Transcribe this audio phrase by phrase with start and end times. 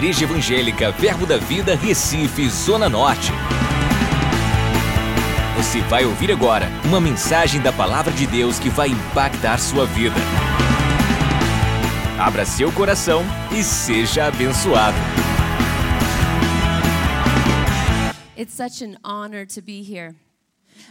[0.00, 3.30] Igreja Evangélica Verbo da Vida, Recife, Zona Norte.
[5.58, 10.16] Você vai ouvir agora uma mensagem da Palavra de Deus que vai impactar sua vida.
[12.18, 13.22] Abra seu coração
[13.52, 14.96] e seja abençoado.
[18.38, 20.16] It's such an honor to be here.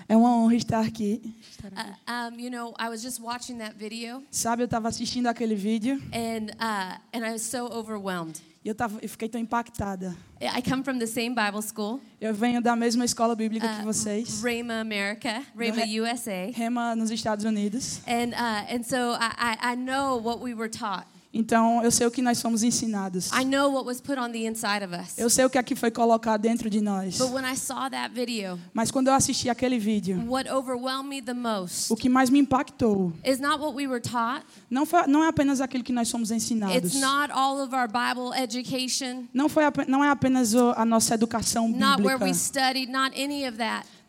[0.08, 1.34] É uma honra estar aqui.
[1.64, 5.56] Uh, um, you know, I was just watching that video, Sabe, eu estava assistindo aquele
[5.56, 8.49] vídeo and uh, and I was so overwhelmed.
[8.64, 10.16] E eu, tava, eu fiquei tão impactada.
[10.42, 13.86] I come from the same Bible school, Eu venho da mesma escola bíblica que uh,
[13.86, 18.02] vocês, Rhema America, Rhema Re- USA, Rema nos Estados Unidos.
[18.08, 21.06] and uh, and so I I know what we were taught.
[21.32, 23.30] Então, eu sei o que nós somos ensinados.
[23.32, 25.16] I know what was put on the inside of us.
[25.18, 27.18] Eu sei o que aqui foi colocado dentro de nós.
[27.20, 31.22] But when I saw that video, Mas quando eu assisti aquele vídeo, what overwhelmed me
[31.22, 34.44] the most o que mais me impactou is not what we were taught.
[34.72, 36.96] não, foi, não é apenas aquilo que nós somos It's ensinados.
[36.96, 42.34] not all of our Bible education, Não, foi, não é apenas a nossa educação bíblica.
[42.34, 42.92] studied,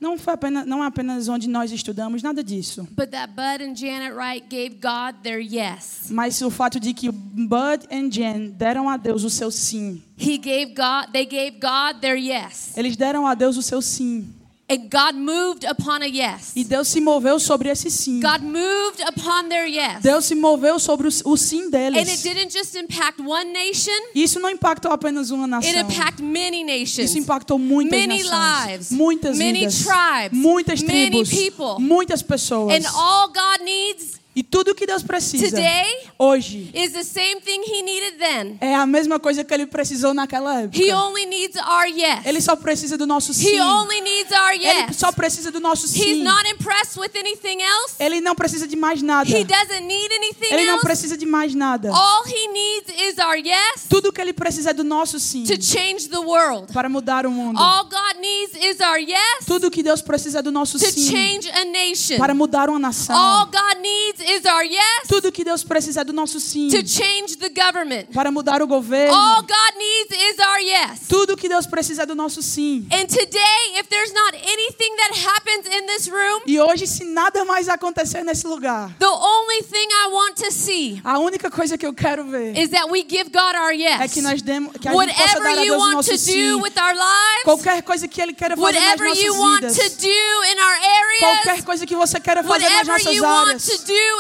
[0.01, 2.89] Não, foi apenas, não é apenas onde nós estudamos, nada disso.
[2.93, 6.07] But that Bud and Janet Wright gave God their yes.
[6.09, 10.03] Mas o fato de que Bud e Jen deram a Deus o seu sim.
[10.19, 12.77] He gave God, they gave God their yes.
[12.79, 14.27] Eles deram a Deus o seu sim.
[14.71, 16.53] And God moved upon a yes.
[16.55, 18.21] E Deus se moveu sobre esse sim.
[18.21, 20.01] God moved upon their yes.
[20.01, 22.23] Deus se moveu sobre o, o sim And it deles.
[22.23, 25.81] didn't just impact one nation, Isso não impactou apenas uma it nação.
[25.81, 26.99] impacted many nations.
[27.11, 31.81] Isso impactou muitas Many nações, lives, muitas many vidas, tribes, muitas many tribos, people.
[31.81, 32.73] muitas pessoas.
[32.73, 37.61] And all God needs E tudo que Deus precisa today hoje is the same thing
[37.67, 38.59] He needed then.
[38.61, 40.79] é a mesma coisa que ele precisou naquela época.
[40.81, 42.25] He only needs our yes.
[42.25, 43.57] Ele só precisa do nosso sim.
[43.57, 44.97] He only needs our Ele yes.
[44.97, 46.23] só precisa do nosso He's sim.
[46.23, 47.95] not impressed with anything else.
[47.99, 49.29] Ele não precisa de mais nada.
[49.29, 50.85] He doesn't need anything Ele não else.
[50.87, 51.91] precisa de mais nada.
[51.93, 55.61] All he needs is our yes Tudo que ele precisa é do nosso sim to
[55.61, 56.73] change the world.
[56.73, 57.59] para mudar o mundo.
[57.61, 61.11] All God needs is our yes Tudo que Deus precisa é do nosso to sim
[61.11, 62.17] change a nation.
[62.17, 63.47] para mudar uma All nação.
[63.51, 64.00] God needs
[64.37, 68.07] is our yes Tudo que Deus precisa é do nosso sim to change the government.
[68.13, 69.15] para mudar o governo.
[69.15, 71.01] All God needs is our yes.
[71.09, 72.87] Tudo que Deus precisa é do nosso sim.
[72.93, 77.45] And today, if there's not anything that happens in this room, E hoje, se nada
[77.45, 81.87] mais acontecer nesse lugar, the only thing I want to see a única coisa que
[81.87, 84.13] eu quero ver is that we give God our é yes.
[84.13, 86.11] que nós demos, que a gente possa Whatever dar a you Deus o want nosso
[86.11, 86.51] to sim.
[86.51, 89.77] do with our lives, Qualquer coisa que Ele queira fazer nas whatever you want nossas
[89.77, 89.97] to vidas.
[89.97, 90.81] do in our
[91.21, 93.63] Qualquer coisa que você queira fazer nas whatever nossas áreas.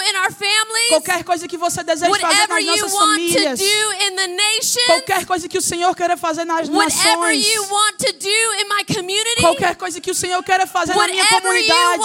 [0.00, 3.58] To do in our families, Qualquer coisa que você deseja fazer nas you nossas famílias.
[3.58, 7.46] do in the nation, Qualquer coisa que o Senhor queira fazer nas nações.
[7.46, 8.28] you want to do
[8.60, 12.00] in my community, Qualquer coisa que o Senhor queira fazer na minha comunidade.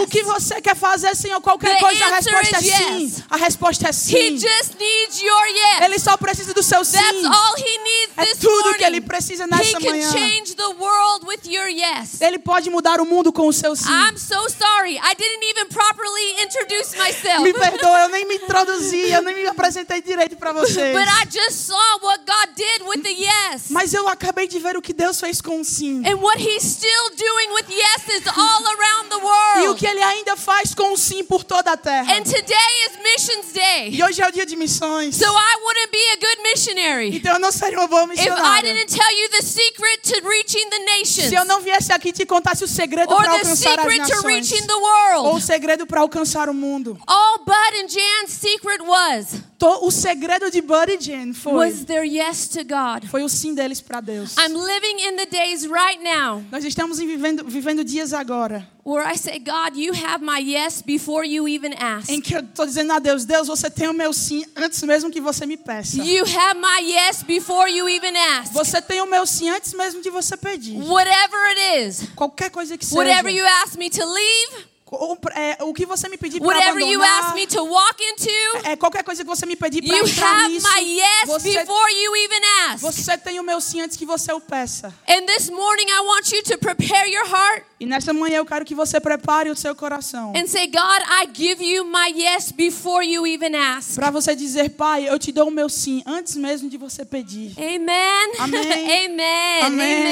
[0.00, 1.40] O que você quer fazer, Senhor?
[1.40, 3.24] Qualquer The coisa, a answer resposta é sim.
[3.30, 4.36] A resposta é He sim.
[4.38, 5.80] just needs your yes.
[5.82, 6.98] Ele só precisa do seu sim.
[6.98, 10.10] That's all he needs É this tudo que ele precisa nessa manhã.
[10.12, 12.20] change the world with your yes.
[12.20, 13.88] Ele pode mudar o mundo com o seu sim.
[13.88, 14.96] I'm so sorry.
[14.98, 17.42] I didn't even properly introduce myself.
[17.42, 20.96] Me perdoa, eu nem me introduzi, eu nem me apresentei direito para vocês.
[20.96, 23.64] But I just saw what God did with the yes.
[23.70, 26.02] Mas eu acabei de ver o que Deus fez com o sim.
[26.06, 29.78] And what he's still doing with yeses all around the E o world.
[29.78, 32.12] que ele ainda faz com o sim por toda a terra.
[32.14, 33.90] And today is Missions Day.
[33.90, 35.16] E hoje é o dia de missões.
[35.16, 38.22] So I wouldn't be a good missionary Então eu não seria uma boa if I
[38.22, 38.74] missionária.
[38.74, 42.12] didn't tell you the secret to reaching the nations Se eu não viesse aqui e
[42.12, 44.50] te contasse o segredo or para the alcançar as secret to nações.
[44.50, 45.28] reaching the world.
[45.52, 46.98] Segredo para alcançar o mundo.
[47.06, 49.42] All Bud and Jan's secret was
[49.80, 53.06] O segredo de Buddy e Jen foi, was their yes to God.
[53.08, 54.34] foi o sim deles para Deus.
[54.36, 59.16] I'm living in the days right now Nós estamos vivendo, vivendo dias agora where I
[59.16, 62.08] say, God, you have my yes before you even ask.
[62.10, 65.10] em que eu estou dizendo a Deus, Deus, você tem o meu sim antes mesmo
[65.10, 66.02] que você me peça.
[66.02, 68.52] You have my yes before you even ask.
[68.52, 70.76] Você tem o meu sim antes mesmo de você pedir.
[70.82, 72.96] Whatever it is, Qualquer coisa que seja.
[72.96, 76.80] whatever you ask me to leave, o, é, o que você me pedir para whatever
[76.86, 78.30] you ask me to walk into,
[78.68, 80.68] É, qualquer coisa que você me pedir para you entrar have nisso.
[80.68, 82.80] my yes você, before you even ask.
[82.82, 84.92] você tem o meu sim antes que você o peça.
[85.08, 88.64] And this morning, I want you to prepare your heart E nessa manhã eu quero
[88.64, 90.32] que você prepare o seu coração.
[90.36, 93.96] and say, God, I give you my yes before you even ask.
[93.96, 97.52] Para você dizer, Pai, eu te dou o meu sim antes mesmo de você pedir.
[97.58, 98.34] Amen.
[98.38, 99.06] Amém.
[99.06, 99.62] Amen.
[99.64, 100.02] Amém.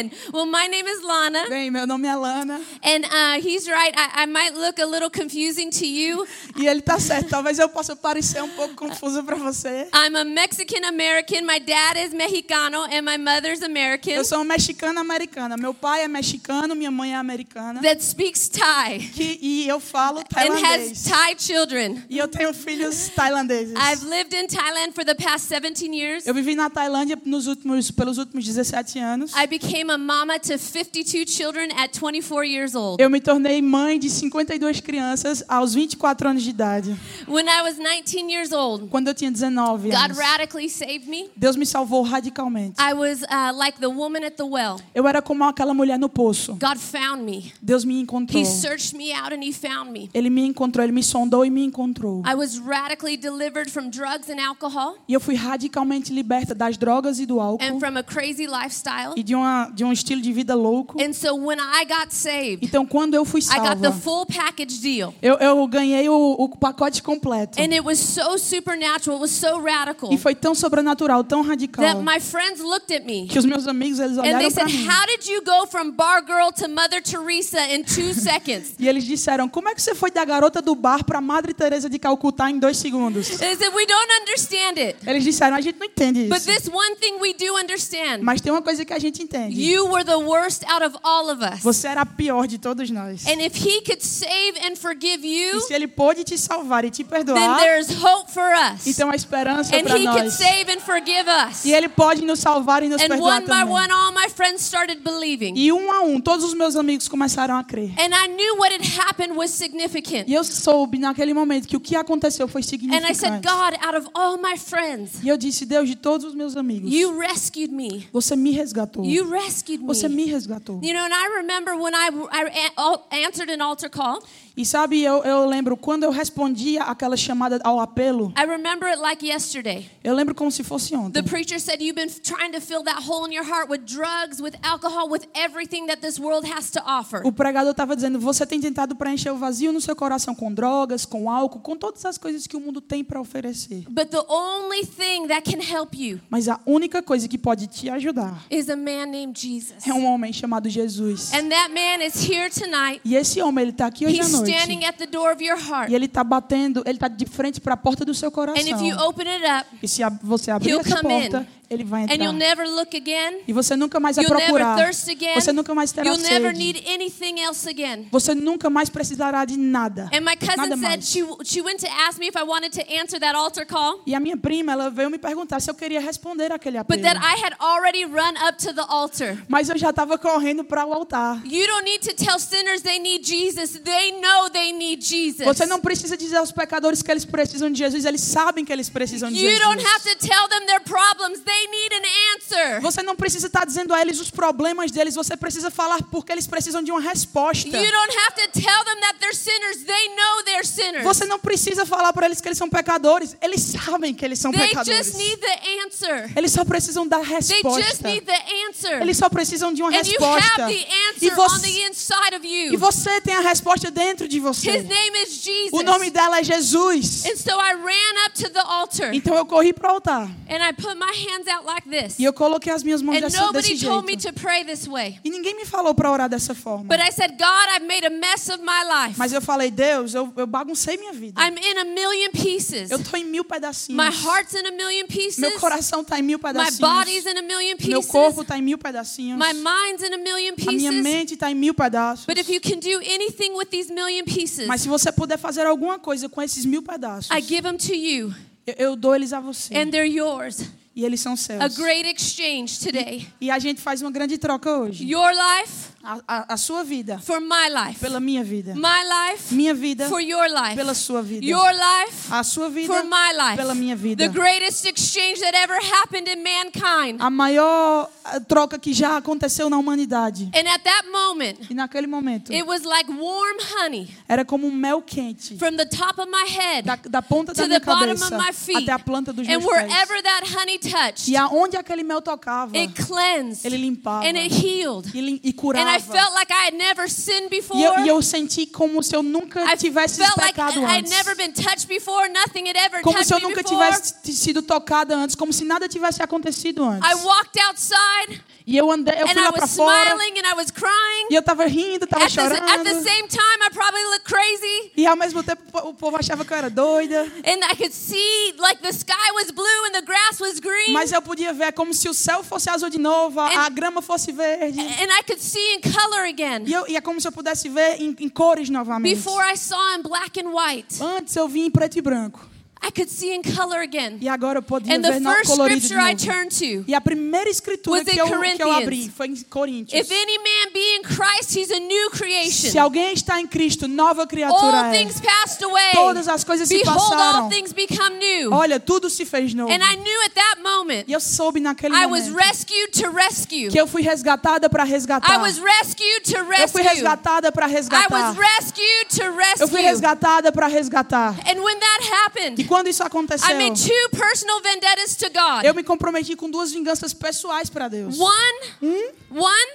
[0.00, 0.12] Amen.
[0.32, 1.46] Well, my name is Lana.
[1.50, 2.58] Bem, meu nome é Lana.
[2.82, 3.94] And uh, he's right.
[3.94, 6.26] I, I might look a little confusing to you.
[6.56, 7.28] E ele tá certo.
[7.28, 9.88] Talvez eu possa parecer um pouco confuso para você.
[9.92, 11.42] I'm a Mexican American.
[11.42, 14.14] My dad is Mexicano and my mother's American.
[14.14, 15.58] Eu sou uma mexicana americana.
[15.58, 19.80] Meu pai é mexicano, minha mãe mãe é americana that speaks Thai que, e eu
[19.80, 20.90] falo and tailandês.
[20.90, 22.02] has Thai children.
[22.08, 23.74] E eu tenho filhos tailandeses.
[23.76, 26.26] I've lived in Thailand for the past 17 years.
[26.26, 29.32] Eu vivi na Tailândia nos últimos, pelos últimos 17 anos.
[29.34, 33.02] I became a mama to 52 children at 24 years old.
[33.02, 36.96] Eu me tornei mãe de 52 crianças aos 24 anos de idade.
[37.28, 40.18] When I was 19 years old, Quando eu tinha 19 God anos.
[40.18, 41.30] radically saved me.
[41.36, 42.80] Deus me salvou radicalmente.
[42.80, 44.76] I was uh, like the woman at the well.
[44.94, 46.52] Eu era como aquela mulher no poço.
[46.60, 47.52] God found me.
[47.62, 48.40] Deus me encontrou.
[48.40, 50.10] He searched me out and He found me.
[50.12, 52.22] Ele me encontrou, ele me sondou e me encontrou.
[52.26, 57.18] I was radically delivered from drugs and alcohol E eu fui radicalmente liberta das drogas
[57.18, 59.14] e do álcool and from a crazy lifestyle.
[59.16, 61.00] e de, uma, de um estilo de vida louco.
[61.00, 64.26] And so when I got saved, Então, quando eu fui I got the salva, full
[64.26, 65.14] package deal.
[65.22, 67.58] eu, eu ganhei o, o pacote completo.
[67.60, 71.84] And it was so supernatural, it was so radical E foi tão sobrenatural, tão radical,
[71.84, 74.64] that my friends looked at me que os meus amigos eles and they olharam said,
[74.64, 74.86] para mim.
[74.86, 78.72] How did you go from bar girl to Mother Teresa in two seconds?
[78.78, 81.90] E eles disseram: Como é que você foi da garota do bar para Madre Teresa
[81.90, 83.28] de Calcutá em dois segundos?
[83.38, 84.96] They said, We don't understand it.
[85.06, 86.46] Eles disseram: A gente não entende But isso.
[86.46, 88.20] this one thing we do understand.
[88.22, 89.60] Mas tem uma coisa que a gente entende.
[89.60, 91.60] You were the worst out of all of us.
[91.62, 93.26] Você era a pior de todos nós.
[93.26, 96.90] And if he could save and forgive E you, se ele pôde te salvar e
[96.90, 98.86] te then perdoar, there's hope for us.
[98.86, 100.32] então há esperança And para he could nós.
[100.34, 101.64] save and forgive us.
[101.64, 103.74] E ele pode nos salvar e nos And perdoar one by também.
[103.74, 105.54] one, all my friends started believing.
[105.56, 107.90] E um a um, todos os meus amigos começaram a crer.
[107.98, 110.28] And I knew what had happened was significant.
[110.28, 112.68] E eu soube naquele momento que o que aconteceu foi And I
[113.14, 113.46] said, significante.
[113.46, 116.92] God, out of all my friends, E eu disse, Deus, de todos os meus amigos,
[116.92, 118.08] you rescued me.
[118.12, 119.04] você me resgatou.
[119.04, 120.16] You rescued Você me.
[120.16, 120.80] me resgatou.
[120.82, 124.22] You know, and I remember when I, I a- answered an altar call,
[124.60, 129.00] E sabe, eu, eu lembro quando eu respondia aquela chamada ao apelo, I remember it
[129.00, 129.88] like yesterday.
[130.04, 131.22] eu lembro como se fosse The ontem.
[131.22, 134.54] preacher said, You've been trying to fill that hole in your heart with drugs, with
[134.62, 137.22] alcohol, with everything that this world has to offer.
[137.26, 141.06] O pregador estava dizendo: você tem tentado preencher o vazio no seu coração com drogas,
[141.06, 143.86] com álcool, com todas as coisas que o mundo tem para oferecer.
[143.88, 147.88] But the only thing that can help you Mas a única coisa que pode te
[147.88, 149.86] ajudar is a man named Jesus.
[149.86, 151.32] é um homem chamado Jesus.
[151.32, 153.00] And that man is here tonight.
[153.06, 154.49] E esse homem, ele está aqui hoje à noite.
[154.56, 155.90] Standing at the door of your heart.
[155.90, 158.62] E ele está batendo, ele está de frente para a porta do seu And coração.
[158.62, 161.46] if you open it up, E se você abrir essa come in.
[161.70, 162.48] Ele vai and you'll entrar.
[162.56, 164.90] never look again, E você nunca mais vai you'll never procurar.
[165.08, 166.58] again, Você nunca mais terá you'll never sede.
[166.58, 168.08] need anything else again.
[168.10, 170.10] Você nunca mais precisará de nada.
[170.12, 171.08] And my cousin Nada said mais.
[171.08, 174.14] she, she went to ask me if I wanted to answer that altar call, E
[174.16, 177.02] a minha prima, ela veio me perguntar se eu queria responder aquele but apelo.
[177.02, 179.38] that I had already run up to the altar.
[179.48, 181.40] Mas eu já estava correndo para o altar.
[181.46, 183.78] You don't need to tell sinners they need Jesus.
[183.84, 185.44] They know they need Jesus.
[185.46, 188.88] Você não precisa dizer aos pecadores que eles precisam de Jesus, eles sabem que eles
[188.90, 189.94] precisam de You don't Jesus.
[189.94, 191.40] have to tell them their problems.
[191.44, 192.80] They an answer.
[192.80, 196.46] Você não precisa estar dizendo a eles os problemas deles, você precisa falar porque eles
[196.46, 197.68] precisam de uma resposta.
[197.68, 199.84] You don't have to tell them that they're sinners.
[199.84, 201.04] They know they're sinners.
[201.04, 204.50] Você não precisa falar para eles que eles são pecadores, eles sabem que eles são
[204.52, 205.06] They pecadores.
[205.06, 206.30] just need the answer.
[206.36, 208.08] Eles só precisam da They just resposta.
[208.08, 209.00] need the answer.
[209.02, 210.62] Eles só precisam de uma And you resposta.
[210.64, 212.78] have the E answer on você, the inside of e you.
[212.78, 214.82] você tem a resposta dentro de His você.
[214.82, 215.72] name is Jesus.
[215.72, 217.24] O nome dela é Jesus.
[217.26, 220.62] And so I ran up to the altar Então eu corri para o altar and
[220.62, 222.18] I put my hands out like this.
[222.18, 224.86] e eu coloquei as minhas mãos And desse, nobody desse told me to pray this
[224.86, 225.18] way.
[225.24, 226.84] E ninguém me falou para orar dessa forma.
[226.84, 229.18] But I said, God, I've made a mess of my life.
[229.18, 231.40] Mas eu falei, Deus, eu, eu baguncei minha vida.
[231.42, 232.90] I'm in a million pieces.
[232.90, 233.96] Eu tô em mil pedacinhos.
[234.02, 235.38] My heart's in a million pieces.
[235.38, 236.78] Meu coração tá em mil My pedacinhos.
[236.78, 238.06] body's in a million Meu pieces.
[238.10, 239.38] corpo tá em mil pedacinhos.
[239.38, 241.02] My mind's in a million A minha pieces.
[241.02, 242.26] mente tá em mil pedaços.
[242.26, 245.66] But if you can do anything with these million pieces, Mas se você puder fazer
[245.66, 248.32] alguma coisa com esses mil pedaços, I give them to you,
[248.66, 249.74] eu, eu dou eles a você.
[249.74, 250.60] and they're yours.
[251.00, 251.58] E eles são seus.
[251.62, 253.26] A great exchange today.
[253.40, 255.02] E a gente faz uma grande troca hoje.
[255.10, 257.98] Your life A, a, a sua vida for my life.
[258.00, 258.74] pela minha vida.
[258.74, 260.74] My life Minha vida for your life.
[260.76, 261.44] pela sua vida.
[261.46, 263.56] Your life A sua vida for my life.
[263.56, 264.26] pela minha vida.
[264.26, 267.20] The greatest exchange that ever happened in mankind.
[267.20, 270.50] A maior eh, troca que já aconteceu na humanidade.
[270.54, 274.72] And at that moment, E naquele momento, it was like warm honey era como um
[274.72, 275.56] mel quente.
[275.58, 278.36] from the top of my head Da, da ponta da to minha the bottom cabeça
[278.36, 278.76] of my feet.
[278.76, 279.70] até a planta dos And meus pés.
[279.72, 284.54] wherever that honey touched, E aonde aquele mel tocava, it cleansed ele limpava and it
[284.54, 285.10] healed.
[285.14, 285.96] e, e And curava.
[285.96, 287.78] I felt like I had never sinned before.
[287.80, 291.10] E eu, e eu senti como se eu nunca I tivesse like pecado I'd antes.
[291.10, 292.28] never been touched before.
[292.28, 293.78] Nothing had ever Como se eu nunca before.
[293.90, 294.62] tivesse sido
[295.10, 297.08] antes, como se nada tivesse acontecido antes.
[297.10, 300.10] I walked outside E eu andei, eu and fui I lá pra was fora.
[300.10, 301.26] smiling and I was crying.
[301.30, 302.84] E eu tava rindo, tava At the, at chorando.
[302.84, 304.92] the same time, I probably looked crazy.
[304.96, 307.22] E ao mesmo tempo o povo achava que eu era doida.
[307.44, 310.92] And I could see like the sky was blue and the grass was green.
[310.92, 313.68] Mas eu podia ver como se o céu fosse azul de novo, a, And- a
[313.70, 314.78] grama fosse verde.
[314.80, 316.62] and I could see in color again.
[316.66, 319.16] E, eu, e é como se eu pudesse ver em, em cores novamente.
[319.16, 322.48] Before I saw in black and white, Antes eu vi em preto e branco.
[322.82, 324.16] I could see in color again.
[324.20, 326.94] E agora eu podia And the ver no first colorido scripture I turned to E
[326.94, 328.76] a primeira escritura was que in eu, que eu Corinthians.
[328.82, 330.00] abri foi em Coríntios.
[330.00, 332.70] If any man be in Christ, he's a new creation.
[332.70, 334.92] Se alguém está em Cristo, nova criatura All é.
[334.92, 335.92] things passed away.
[335.92, 338.50] Todas as coisas se Behold, all things become new.
[338.52, 339.70] Olha, tudo se fez novo.
[339.70, 343.10] And I knew at that moment E eu soube naquele I was momento rescued to
[343.10, 343.68] rescue.
[343.70, 345.38] que eu fui resgatada para I resgatar.
[345.40, 346.62] was rescued to rescue.
[346.62, 347.02] Eu fui rescue.
[347.02, 347.74] resgatada para I
[348.10, 349.82] was rescued to Eu fui rescue.
[349.82, 351.34] resgatada para resgatar.
[351.46, 355.64] And when that happened, quando isso aconteceu, I made two personal vendettas to God.
[355.64, 358.16] eu me comprometi com duas vinganças pessoais para Deus.
[358.16, 359.70] One, one,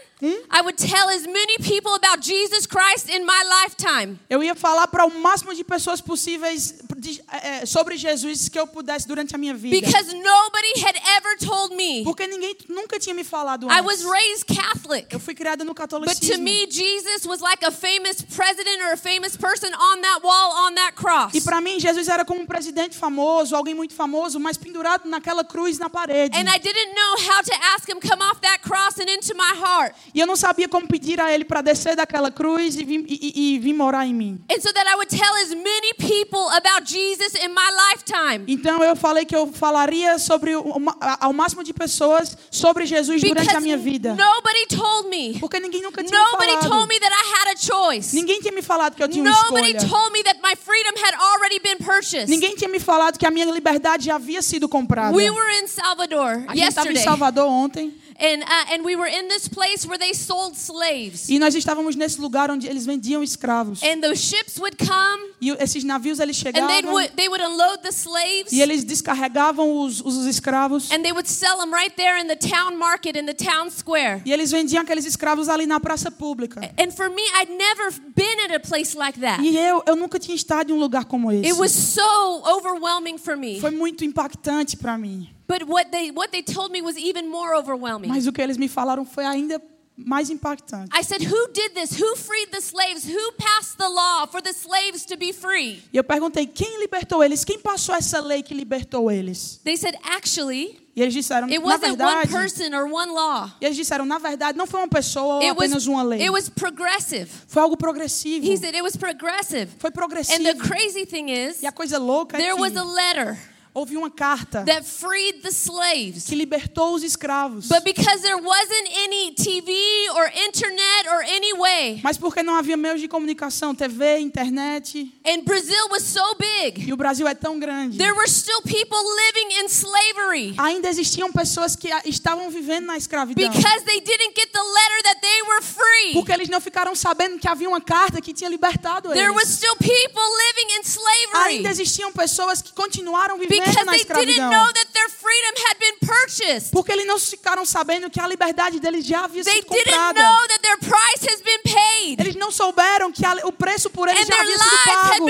[0.49, 4.17] I would tell as many people about Jesus Christ in my lifetime.
[4.29, 8.65] Eu ia falar para o máximo de pessoas possíveis de- é, sobre Jesus que eu
[8.65, 9.75] pudesse durante a minha vida.
[9.75, 12.03] Because nobody had ever told me.
[12.03, 13.85] Porque ninguém nunca tinha me falado I antes.
[13.85, 15.07] was raised Catholic.
[15.13, 16.43] Eu fui criada no But to catolicismo.
[16.43, 20.75] me, Jesus was like a famous president or a famous person on that wall, on
[20.75, 21.33] that cross.
[21.35, 25.43] E para mim, Jesus era como um presidente famoso, alguém muito famoso, mas pendurado naquela
[25.43, 26.35] cruz na parede.
[26.37, 29.53] And I didn't know how to ask him come off that cross and into my
[29.53, 29.93] heart.
[30.15, 33.55] E eu não sabia como pedir a ele para descer daquela cruz e vir, e-
[33.55, 34.39] e- vir morar em mim.
[34.49, 38.45] And so that I would tell as many people about Jesus in my lifetime.
[38.47, 43.41] Então eu falei que eu falaria sobre uma- ao máximo de pessoas sobre Jesus durante
[43.41, 44.15] Because a minha vida.
[44.15, 45.37] nobody told me.
[45.37, 46.69] Porque ninguém nunca tinha me Nobody falado.
[46.69, 48.15] told me that I had a choice.
[48.15, 49.89] Ninguém tinha me falado que eu tinha uma Nobody escolha.
[49.89, 52.29] told me that my freedom had already been purchased.
[52.29, 55.13] Ninguém tinha me falado que a minha liberdade já havia sido comprada.
[55.13, 57.03] We were in Salvador A gente estava em.
[57.03, 61.27] Salvador ontem And, uh, and we were in this place where they sold slaves.
[61.29, 63.83] e nós estávamos nesse lugar onde eles vendiam escravos.
[63.83, 67.43] And those ships would come E esses navios eles and chegavam they would, they would
[67.43, 71.95] unload the slaves e eles descarregavam os, os escravos and they would sell them right
[71.97, 74.21] there in the town market, in the town square.
[74.25, 76.61] e eles vendiam aqueles escravos ali na praça pública.
[76.79, 79.43] And for me, I'd never been at a place like that.
[79.43, 81.51] E eu, eu nunca tinha estado em um lugar como esse.
[81.51, 82.01] It was so
[82.45, 83.59] overwhelming for me.
[83.59, 85.34] Foi muito impactante para mim.
[85.47, 88.07] But what they what they told me was even more overwhelming.
[88.09, 89.61] Mas o que eles me falaram foi ainda
[89.97, 90.89] mais impactante.
[90.93, 91.97] I said, "Who did this?
[92.01, 93.05] Who freed the slaves?
[93.07, 97.23] Who passed the law for the slaves to be free?" E eu perguntei quem libertou
[97.23, 99.59] eles, quem passou essa lei que libertou eles.
[99.63, 103.51] They said, "Actually, E eles disseram, it na wasn't one verdade, person or one law.
[103.61, 106.21] e eles disseram, na verdade, não foi uma pessoa ou apenas uma lei.
[106.21, 108.45] it was progressive." Foi algo progressivo.
[108.45, 109.67] He said it was progressive.
[109.77, 110.43] Foi And progressivo.
[110.43, 113.37] the crazy thing is, E a coisa louca é there was a que letter
[113.75, 116.23] houve uma carta that freed the slaves.
[116.25, 117.67] que libertou os escravos.
[117.67, 119.69] But because there wasn't any TV
[120.15, 125.43] or internet or any way, Mas porque não havia meios de comunicação, TV, internet, and
[125.43, 127.97] Brazil was so big, e o Brasil é tão grande.
[127.97, 133.51] there were still people living in slavery Ainda existiam pessoas que estavam vivendo na escravidão.
[133.51, 136.13] because they didn't get the letter that they were free.
[136.13, 139.55] Porque eles não ficaram sabendo que havia uma carta que tinha libertado There was eles.
[139.57, 144.29] still people living in slavery Ainda existiam pessoas que continuaram vivendo because na they didn't
[144.29, 144.51] escravidão.
[144.51, 146.71] know that their freedom had been purchased.
[146.71, 150.21] Porque eles não ficaram sabendo que a liberdade deles já havia They sido didn't comprada.
[150.23, 154.07] know that their price has been paid Eles não souberam que a- o preço por
[154.07, 155.25] eles and já their havia sido pago.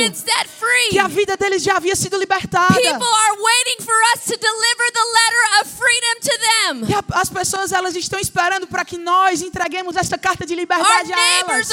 [0.90, 2.74] Que a vida deles já havia sido libertada.
[2.74, 6.96] People are waiting for us to deliver the letter of freedom to them.
[7.14, 11.14] A- as pessoas elas estão esperando para que nós entreguemos essa carta de Our liberdade
[11.14, 11.70] a elas.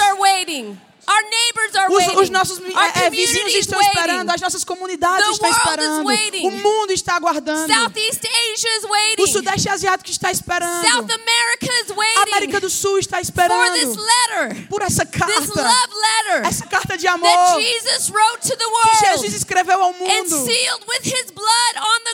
[1.12, 1.22] Are waiting.
[1.22, 2.20] Our neighbors are Os, waiting.
[2.22, 3.98] os nossos Our é, é, vizinhos estão waiting.
[3.98, 6.46] esperando, as nossas comunidades The estão world is esperando, waiting.
[6.46, 9.26] o mundo está aguardando, Southeast Asia is o waiting.
[9.26, 13.28] Sudeste Asiático está esperando, South America is a waiting América do Sul está for this
[13.30, 14.66] esperando letter.
[14.68, 18.64] por essa This carta, love letter essa carta de amor that Jesus wrote to the
[18.64, 22.12] que Jesus world escreveu ao and mundo sealed with his blood on the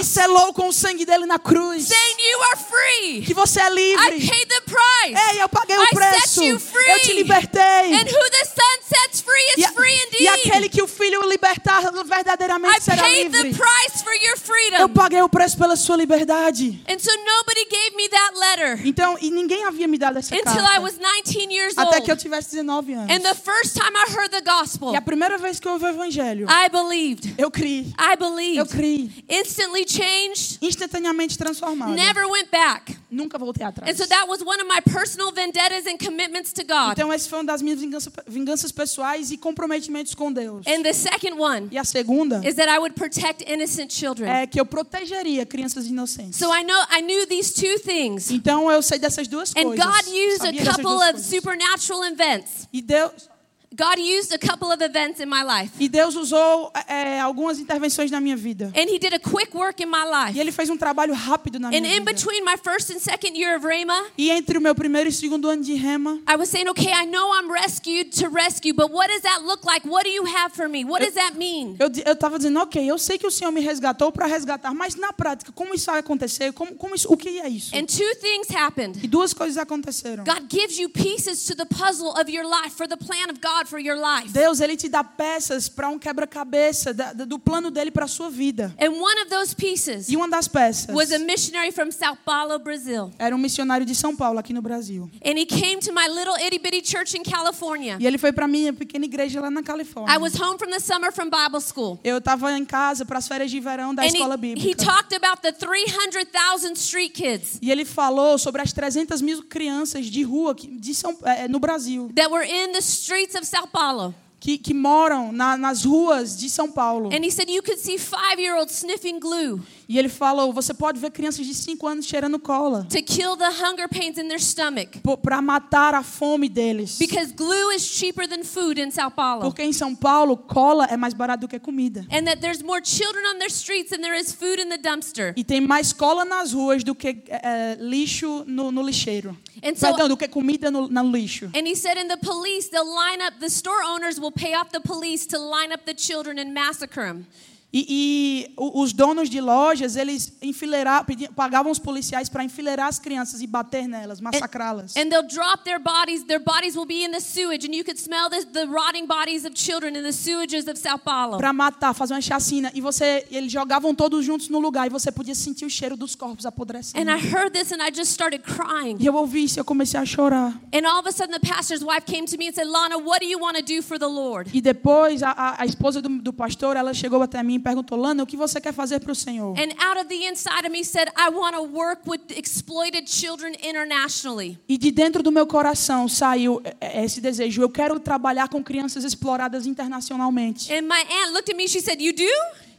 [0.00, 3.22] e selou com o sangue dele na cruz, saying you are free.
[3.22, 4.28] que você é I livre.
[4.28, 5.30] paid the price.
[5.32, 6.90] Ei, eu paguei o preço, you free.
[6.90, 7.92] eu te libertei.
[8.40, 9.72] And who the Son sets free E, a-
[10.20, 13.58] e aquele que o Filho libertar I verdadeiramente será paid the livre.
[13.58, 16.82] price for your Eu paguei o preço pela sua liberdade.
[16.88, 20.50] And so nobody gave me that letter Então, e ninguém havia me dado essa until
[20.52, 20.80] I carta.
[20.80, 22.22] was 19 years Até que eu old.
[22.22, 23.10] tivesse 19 anos.
[23.14, 25.84] And the first time I heard the gospel, E a primeira vez que eu ouvi
[25.84, 27.34] o evangelho, I believed.
[27.38, 27.92] eu criei.
[27.98, 28.68] I Eu believed.
[28.70, 29.10] criei.
[29.28, 31.92] Instantly changed, instantaneamente transformada.
[31.94, 32.96] never went back.
[33.10, 33.90] Nunca voltei atrás.
[33.90, 36.92] And so that was one of my personal vendettas and commitments to God.
[36.92, 40.66] Então esse foi uma das minhas vingança- vinganças pessoais e comprometimentos com Deus.
[40.66, 44.28] And the second one E a segunda is that I would protect innocent children.
[44.30, 46.38] é que eu protegeria crianças inocentes.
[46.38, 48.30] So I know I knew these two things.
[48.30, 49.84] Então eu sei dessas duas And coisas.
[49.84, 52.68] God used Sabia a couple of supernatural events.
[52.72, 53.29] E Deus
[53.72, 55.72] God used a couple of events in my life.
[55.78, 58.72] e Deus usou é, algumas intervenções na minha vida.
[58.76, 60.38] And he did a quick work in my E life.
[60.40, 62.12] ele fez um trabalho rápido na And minha in vida.
[62.12, 65.48] between my first and second year of Rhema, E entre o meu primeiro e segundo
[65.48, 69.08] ano de rema, I was saying, okay, I know I'm rescued to rescue, but what
[69.08, 69.86] does that look like?
[69.86, 70.84] What do you have for me?
[70.84, 71.76] What does that mean?
[71.78, 74.96] eu eu estava dizendo, ok, eu sei que o Senhor me resgatou para resgatar, mas
[74.96, 76.52] na prática, como isso vai acontecer?
[76.52, 77.74] Como, como isso, o que é isso?
[77.76, 78.98] And two things happened.
[79.00, 80.24] E duas coisas aconteceram.
[80.24, 83.59] God gives you pieces to the puzzle of your life for the plan of God
[83.66, 84.30] for your life.
[84.32, 86.92] Deus ele te dá peças para um quebra-cabeça
[87.26, 88.74] do plano dele para a sua vida.
[88.80, 92.58] And one of those pieces E uma das peças was a missionary from Sao Paulo,
[92.58, 93.10] Brazil.
[93.18, 95.10] era um missionário de São Paulo aqui no Brasil.
[95.24, 97.96] And he came to my little itty bitty church in California.
[98.00, 100.14] E ele foi para minha pequena igreja lá na Califórnia.
[100.14, 101.98] I was home from the summer from Bible school.
[102.04, 104.84] Eu estava em casa para as férias de verão da And escola he, he bíblica.
[104.84, 110.22] talked about the 300,000 street kids E ele falou sobre as 300 mil crianças de
[110.22, 114.14] rua de São, é, no Brasil that were in the streets of Sao Paulo.
[114.40, 117.08] que, que moram na- nas ruas de São Paulo.
[117.12, 120.72] And he said you could see five year olds sniffing glue E ele falou: você
[120.72, 124.40] pode ver crianças de 5 anos cheirando cola to kill the hunger pains in their
[124.40, 126.96] stomach para matar a fome deles.
[126.96, 129.40] because glue is cheaper than food in Sao Paulo.
[129.40, 132.06] Porque em São Paulo, cola é mais barato do que comida.
[132.08, 135.34] And that there's more children on their streets than there is food in the dumpster.
[135.36, 139.36] E tem mais cola nas ruas do que é, lixo no, no lixeiro.
[139.60, 141.46] And so- Perdão, do que comida no, no lixo.
[141.46, 144.70] And he said, in the police, they'll line up, the store owners will pay off
[144.70, 147.26] the police to line up the children and massacre them.
[147.72, 153.40] E, e os donos de lojas, eles enfileirar, pagavam os policiais para enfileirar as crianças
[153.40, 154.96] e bater nelas, massacrá-las.
[154.96, 157.98] And they'll drop their bodies, their bodies will be in the sewage, and you could
[157.98, 161.38] smell the, the rotting bodies of children in the sewages of Sao Paulo.
[161.38, 162.72] Para matar, fazer uma chacina.
[162.74, 166.16] E você, eles jogavam todos juntos no lugar e você podia sentir o cheiro dos
[166.16, 166.98] corpos apodrecendo.
[166.98, 168.96] And I heard this and I just started crying.
[168.98, 170.60] E eu ouvi isso e eu comecei a chorar.
[170.74, 173.20] And all of a sudden, the pastor's wife came to me and said, Lana, what
[173.20, 174.50] do you want to do for the Lord?
[174.52, 178.22] E depois a, a, a esposa do, do pastor, ela chegou até mim perguntou: "Lana,
[178.22, 180.84] o que você quer fazer para o Senhor?" And out of the inside of me
[180.84, 184.58] said, I want to work with exploited children internationally.
[184.68, 187.62] E de dentro do meu coração saiu é, é, esse desejo.
[187.62, 190.72] Eu quero trabalhar com crianças exploradas internacionalmente.
[190.72, 192.22] And my aunt looked at me, she said, You do?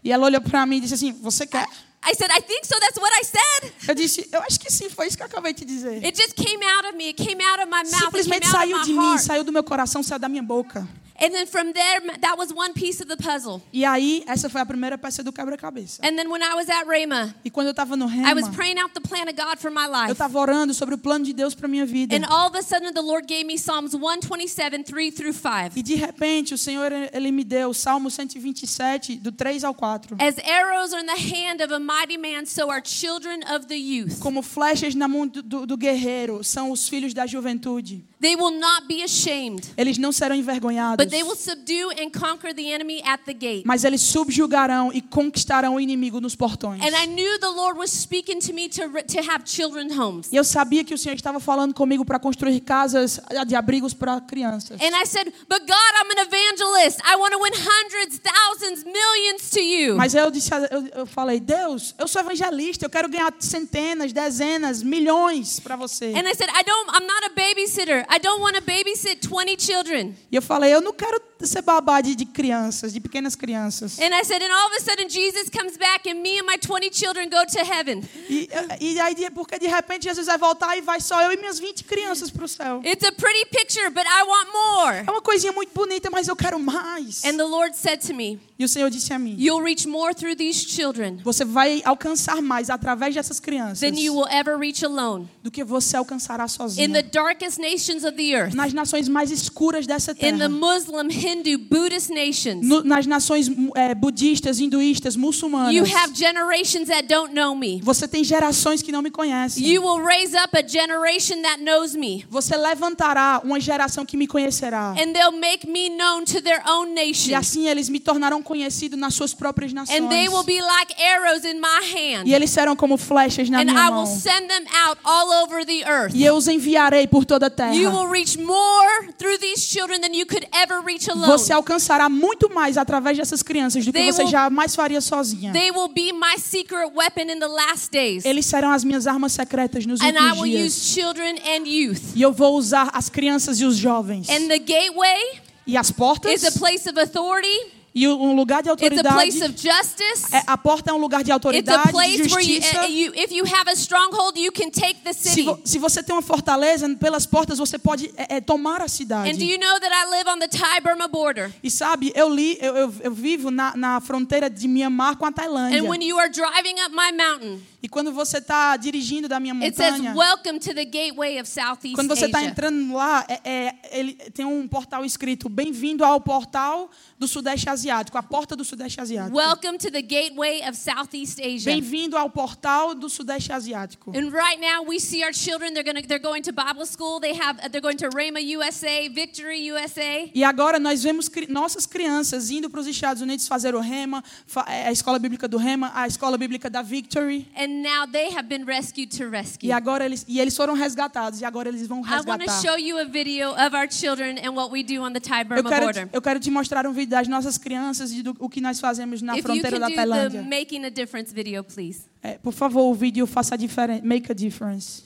[0.04, 2.80] E ela olhou para mim e disse assim: "Você quer?" I said, I think so.
[2.80, 3.74] That's what I said.
[3.88, 6.34] Eu disse: "Eu acho que sim, foi isso que eu acabei de dizer." It just
[6.34, 7.10] came out of me.
[7.10, 8.04] It came out of my mouth.
[8.06, 10.88] Simplesmente saiu de mim, saiu do meu coração, saiu da minha boca.
[11.24, 13.62] And then from there, that was one piece of the puzzle.
[13.72, 16.02] E aí, essa foi a primeira peça do quebra-cabeça.
[16.04, 18.54] And then when I was at Rhema, E quando eu estava no I was rema,
[18.54, 20.12] praying out the plan of God for my eu life.
[20.14, 22.16] estava orando sobre o plano de Deus para minha vida.
[22.16, 25.78] And all of a sudden, the Lord gave me Psalms 127, 3 through 5.
[25.78, 30.18] E de repente, o Senhor ele me deu o Salmo 127, do 3 ao 4.
[30.20, 33.76] As arrows are in the hand of a mighty man, so are children of the
[33.76, 34.20] youth.
[34.20, 38.06] Como flechas na mão do, do, guerreiro, são os filhos da juventude.
[38.22, 42.54] They will not be ashamed, Eles não serão envergonhados, but they will subdue and conquer
[42.54, 43.64] the enemy at the gate.
[43.66, 46.82] mas eles subjugarão e conquistarão o inimigo nos portões.
[46.82, 50.28] And I knew the Lord was speaking to me to, to have children's homes.
[50.32, 54.22] E eu sabia que o Senhor estava falando comigo para construir casas de abrigos para
[54.22, 54.80] crianças.
[54.80, 57.00] And I said, But God, I'm an evangelist.
[57.04, 59.96] I want to win hundreds, thousands, millions to you.
[59.96, 64.84] Mas eu disse, eu, eu falei, Deus, eu sou evangelista, eu quero ganhar centenas, dezenas,
[64.84, 66.14] milhões para você.
[66.16, 68.06] And I said, I don't, I'm not a babysitter.
[68.14, 70.16] I don't want to babysit 20 children.
[70.30, 74.00] E eu falei, eu não quero ser babá de, de crianças, de pequenas crianças.
[74.00, 76.58] And I said, and all of a sudden Jesus comes back and me and my
[76.58, 78.04] 20 children go to heaven.
[78.30, 78.50] E,
[78.80, 81.84] e aí, porque de repente Jesus vai voltar e vai só eu e minhas 20
[81.84, 82.82] crianças para o céu.
[82.86, 84.98] It's a pretty picture, but I want more.
[85.08, 87.24] É uma coisinha muito bonita, mas eu quero mais.
[87.26, 90.14] And the Lord said to me, E o Senhor disse a mim, You'll reach more
[90.14, 94.86] through these children você vai alcançar mais através dessas crianças than you will ever reach
[94.86, 95.28] alone.
[95.42, 97.04] do que você alcançará In the sozinho.
[97.12, 100.50] darkest nations of the earth, Nas nações mais escuras dessa in the terra.
[100.50, 105.74] Muslim, Hindu, Buddhist nations, No- nas nações é, budistas, hinduístas, muçulmanas.
[105.74, 107.80] you have generations that don't know me.
[107.84, 109.66] Você tem gerações que não me conhecem.
[109.66, 112.26] You will raise up a generation that knows me.
[112.30, 114.92] Você levantará uma geração que me conhecerá.
[114.98, 117.36] And they'll make me known to their own E nation.
[117.38, 120.00] assim eles me tornarão conhecido nas suas próprias nações.
[120.02, 122.28] And they will be like arrows in my hand.
[122.28, 124.20] E eles serão como flechas na And minha I will mão.
[124.20, 126.14] send them out all over the earth.
[126.16, 127.74] E eu os enviarei por toda a terra.
[127.76, 131.21] You will reach more through these children than you could ever reach E alone.
[131.28, 135.52] Você alcançará muito mais através dessas crianças do que você jamais faria sozinha.
[135.54, 138.26] They will be my secret weapon in the last days.
[138.26, 140.68] Eles serão as minhas armas secretas nos And I últimos will dias.
[140.74, 142.02] use children and youth.
[142.16, 144.28] E eu vou usar as crianças e os jovens.
[144.30, 147.81] And the gateway E as portas is a place of authority.
[147.94, 149.14] E um lugar de autoridade.
[149.16, 150.34] place of justice.
[150.34, 152.88] É, a porta é um lugar de autoridade, de you, justiça.
[152.88, 156.16] you, if you have a stronghold, you can take the Se, vo- se você tem
[156.16, 159.44] uma fortaleza, pelas portas você pode é, é, tomar a And do cidade.
[159.46, 161.52] you know that I live on the Thai-Burma border?
[161.62, 165.32] E sabe, eu li, eu, eu, eu vivo na, na fronteira de Mianmar com a
[165.32, 165.80] Tailândia.
[165.82, 169.56] And when you are driving up my mountain, E quando você está dirigindo da minha
[169.74, 173.76] says, montanha, Welcome to the gateway of Southeast quando você está entrando lá, é, é,
[173.92, 179.02] ele tem um portal escrito: Bem-vindo ao portal do Sudeste Asiático, a porta do Sudeste
[179.02, 179.36] Asiático.
[179.36, 181.72] Welcome to the gateway of Southeast Asia.
[181.72, 184.12] Bem-vindo ao portal do Sudeste Asiático.
[184.12, 185.74] And right now we see our children.
[185.74, 186.02] They're gonna.
[186.06, 187.20] They're going to Bible school.
[187.20, 187.60] They have.
[187.72, 190.30] They're going to Rhema USA, Victory USA.
[190.36, 194.24] E agora nós vemos cri- nossas crianças indo para os Estados Unidos fazer o Rema,
[194.68, 197.48] é, a escola bíblica do Rema, a escola bíblica da Victory.
[197.56, 199.70] And now they have been rescued to rescue.
[199.70, 202.62] E agora eles e eles foram resgatados e agora eles vão I want to resgatar.
[202.62, 205.46] show you a video of our children and what we do on the Thai Eu
[205.46, 206.10] Burma quero, border.
[206.12, 209.22] eu quero te mostrar um vídeo das nossas crianças e do o que nós fazemos
[209.22, 210.42] na If you fronteira can da do the Tailândia.
[210.44, 212.02] making a difference video, please.
[212.22, 215.04] É, por favor, o vídeo faça a diferença, make a difference.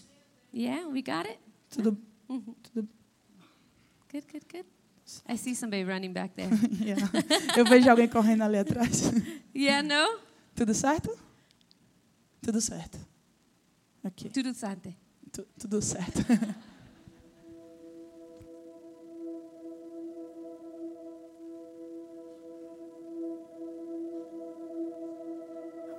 [0.53, 1.37] Yeah, we got it.
[1.69, 1.97] Tudo,
[2.29, 2.53] Mm-hmm.
[2.73, 2.89] tudo
[4.11, 4.65] Good, good, good.
[5.29, 6.49] I see somebody running back there.
[6.81, 6.99] yeah.
[7.55, 9.11] Eu vejo alguém correndo ali atrás.
[9.55, 10.19] yeah, no?
[10.55, 11.15] Tudo certo?
[12.45, 12.97] Tudo certo.
[14.03, 14.95] Ok, Tudo sante.
[15.31, 16.21] tu- tudo certo.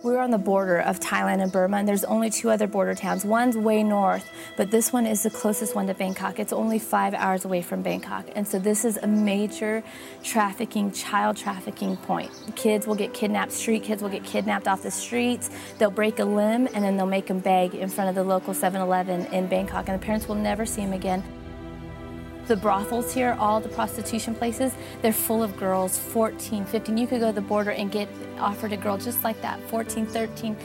[0.03, 3.25] We're on the border of Thailand and Burma, and there's only two other border towns.
[3.25, 6.39] One's way north, but this one is the closest one to Bangkok.
[6.39, 8.27] It's only five hours away from Bangkok.
[8.35, 9.83] And so this is a major
[10.23, 12.31] trafficking, child trafficking point.
[12.57, 15.49] Kids will get kidnapped, street kids will get kidnapped off the streets.
[15.79, 18.53] They'll break a limb, and then they'll make them beg in front of the local
[18.53, 21.25] 7 Eleven in Bangkok, and the parents will never see them again.
[22.47, 26.97] The brothels here, all the prostitution places, they're full of girls, 14, 15.
[26.97, 30.07] You could go to the border and get offered a girl just like that, 14,
[30.07, 30.57] 13,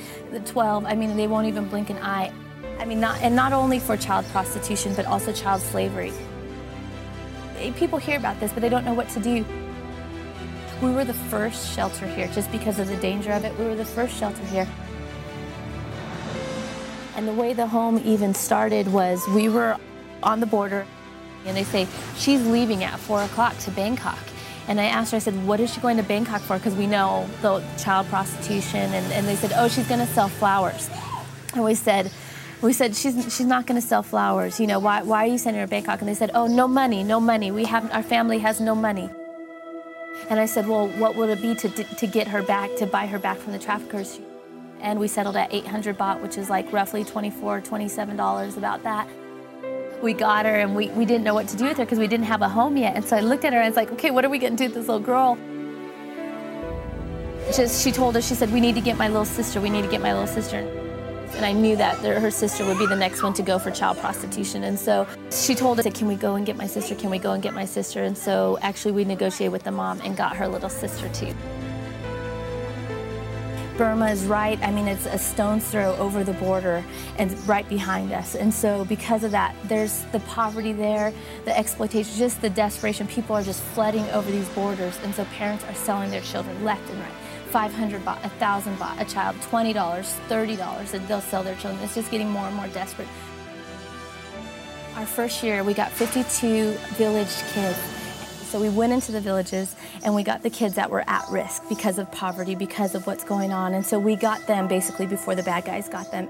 [0.46, 0.86] 12.
[0.86, 2.32] I mean, they won't even blink an eye.
[2.78, 6.14] I mean, not, and not only for child prostitution, but also child slavery.
[7.58, 9.44] Eh, People hear about this, but they don't know what to do.
[10.84, 13.58] We were the first shelter here just because of the danger of it.
[13.58, 14.68] We were the first shelter here.
[17.16, 19.78] And the way the home even started was we were
[20.24, 20.86] on the border,
[21.46, 24.20] and they say, She's leaving at four o'clock to Bangkok.
[24.68, 26.58] And I asked her, I said, What is she going to Bangkok for?
[26.58, 28.94] Because we know the child prostitution.
[28.94, 30.90] And, and they said, Oh, she's going to sell flowers.
[31.54, 32.12] And we said,
[32.62, 34.60] we said she's she's not going to sell flowers.
[34.60, 35.02] You know why?
[35.02, 36.00] Why are you sending her to Bangkok?
[36.00, 37.52] And they said, oh, no money, no money.
[37.52, 39.10] We have our family has no money.
[40.30, 43.08] And I said, well, what would it be to to get her back to buy
[43.08, 44.20] her back from the traffickers?
[44.80, 49.08] And we settled at 800 baht, which is like roughly 24, 27 dollars, about that.
[50.02, 52.08] We got her, and we, we didn't know what to do with her because we
[52.08, 52.96] didn't have a home yet.
[52.96, 54.56] And so I looked at her and I was like, okay, what are we going
[54.56, 55.38] to do with this little girl?
[57.56, 59.62] Just she told us, she said, we need to get my little sister.
[59.62, 60.58] We need to get my little sister.
[61.36, 63.98] And I knew that her sister would be the next one to go for child
[64.00, 64.64] prostitution.
[64.64, 66.94] And so she told us, Can we go and get my sister?
[66.94, 68.04] Can we go and get my sister?
[68.04, 71.34] And so actually, we negotiated with the mom and got her little sister too.
[73.82, 76.86] Burma is right, I mean, it's a stone's throw over the border
[77.18, 78.36] and right behind us.
[78.36, 81.12] And so, because of that, there's the poverty there,
[81.46, 83.08] the exploitation, just the desperation.
[83.08, 85.00] People are just flooding over these borders.
[85.04, 87.12] And so, parents are selling their children left and right.
[87.50, 91.84] 500 baht, 1,000 baht a child, $20, $30, and they'll sell their children.
[91.84, 93.08] It's just getting more and more desperate.
[94.96, 98.01] Our first year, we got 52 village kids.
[98.52, 101.64] So we went into the villages and we got the kids that were at risk
[101.70, 103.74] because of poverty, because of what's going on.
[103.74, 106.28] And so we got them basically before the bad guys got them.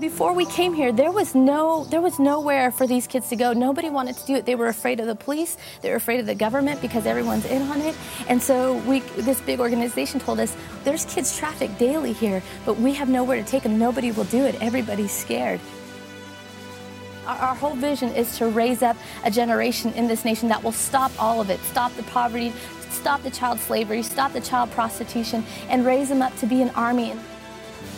[0.00, 3.52] Before we came here, there was no there was nowhere for these kids to go.
[3.52, 4.46] Nobody wanted to do it.
[4.46, 5.58] They were afraid of the police.
[5.82, 7.94] They were afraid of the government because everyone's in on it.
[8.26, 12.94] And so we this big organization told us there's kids trafficked daily here, but we
[12.94, 13.78] have nowhere to take them.
[13.78, 14.54] Nobody will do it.
[14.62, 15.60] Everybody's scared.
[17.28, 21.12] Our, whole vision is to raise up a generation in this nation that will stop
[21.22, 22.54] all of it, stop the poverty,
[22.88, 26.70] stop the child slavery, stop the child prostitution, and raise them up to be an
[26.70, 27.10] army.
[27.10, 27.20] And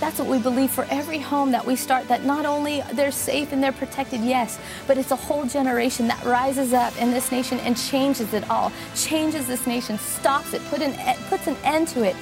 [0.00, 3.52] that's what we believe for every home that we start, that not only they're safe
[3.52, 7.60] and they're protected, yes, but it's a whole generation that rises up in this nation
[7.60, 10.92] and changes it all, changes this nation, stops it, put an,
[11.28, 12.16] puts an end to it.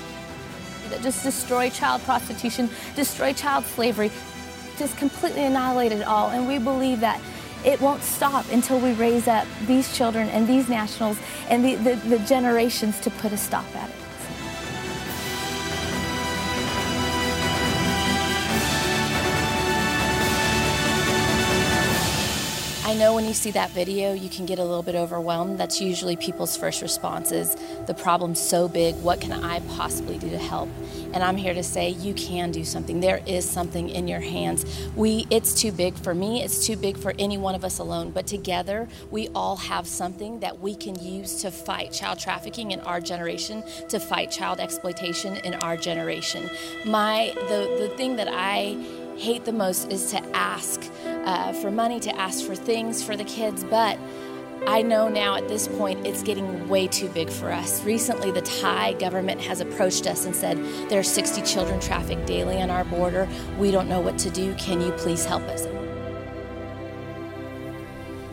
[0.91, 4.11] That just destroy child prostitution, destroy child slavery,
[4.79, 6.31] just completely annihilated all.
[6.31, 7.21] And we believe that
[7.65, 11.95] it won't stop until we raise up these children and these nationals and the, the,
[12.09, 14.08] the generations to put a stop at it.
[22.89, 25.61] I know when you see that video, you can get a little bit overwhelmed.
[25.61, 27.55] That's usually people's first responses.
[27.87, 30.71] the problem's so big, what can I possibly do to help?
[31.13, 33.01] And I'm here to say you can do something.
[33.01, 34.65] There is something in your hands.
[34.97, 38.11] We it's too big for me, it's too big for any one of us alone,
[38.11, 42.81] but together we all have something that we can use to fight child trafficking in
[42.81, 46.49] our generation, to fight child exploitation in our generation.
[46.87, 48.79] My the the thing that I
[49.19, 53.25] hate the most is to ask uh, for money, to ask for things for the
[53.25, 53.99] kids, but
[54.67, 57.83] I know now at this point it's getting way too big for us.
[57.85, 62.61] Recently, the Thai government has approached us and said there are 60 children trafficked daily
[62.61, 63.29] on our border.
[63.59, 64.55] We don't know what to do.
[64.55, 65.78] Can you please help us?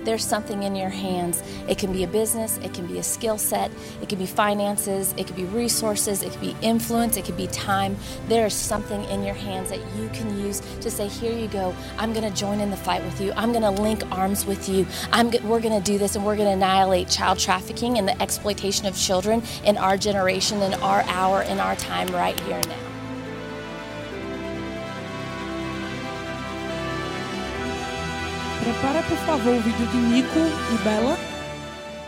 [0.06, 1.44] There's something in your hands.
[1.68, 5.14] It can be a business, it can be a skill set, it can be finances,
[5.18, 7.98] it could be resources, it could be influence, it could be time.
[8.28, 11.76] There's something in your hands that you can use to say, Here you go.
[11.98, 13.34] I'm going to join in the fight with you.
[13.36, 14.86] I'm going to link arms with you.
[15.12, 18.20] I'm we're going to do this and we're going to annihilate child trafficking and the
[18.22, 22.95] exploitation of children in our generation, in our hour, in our time, right here now.
[28.66, 30.40] Prepara, por favor, o vídeo de Nico
[30.74, 31.16] e Bela.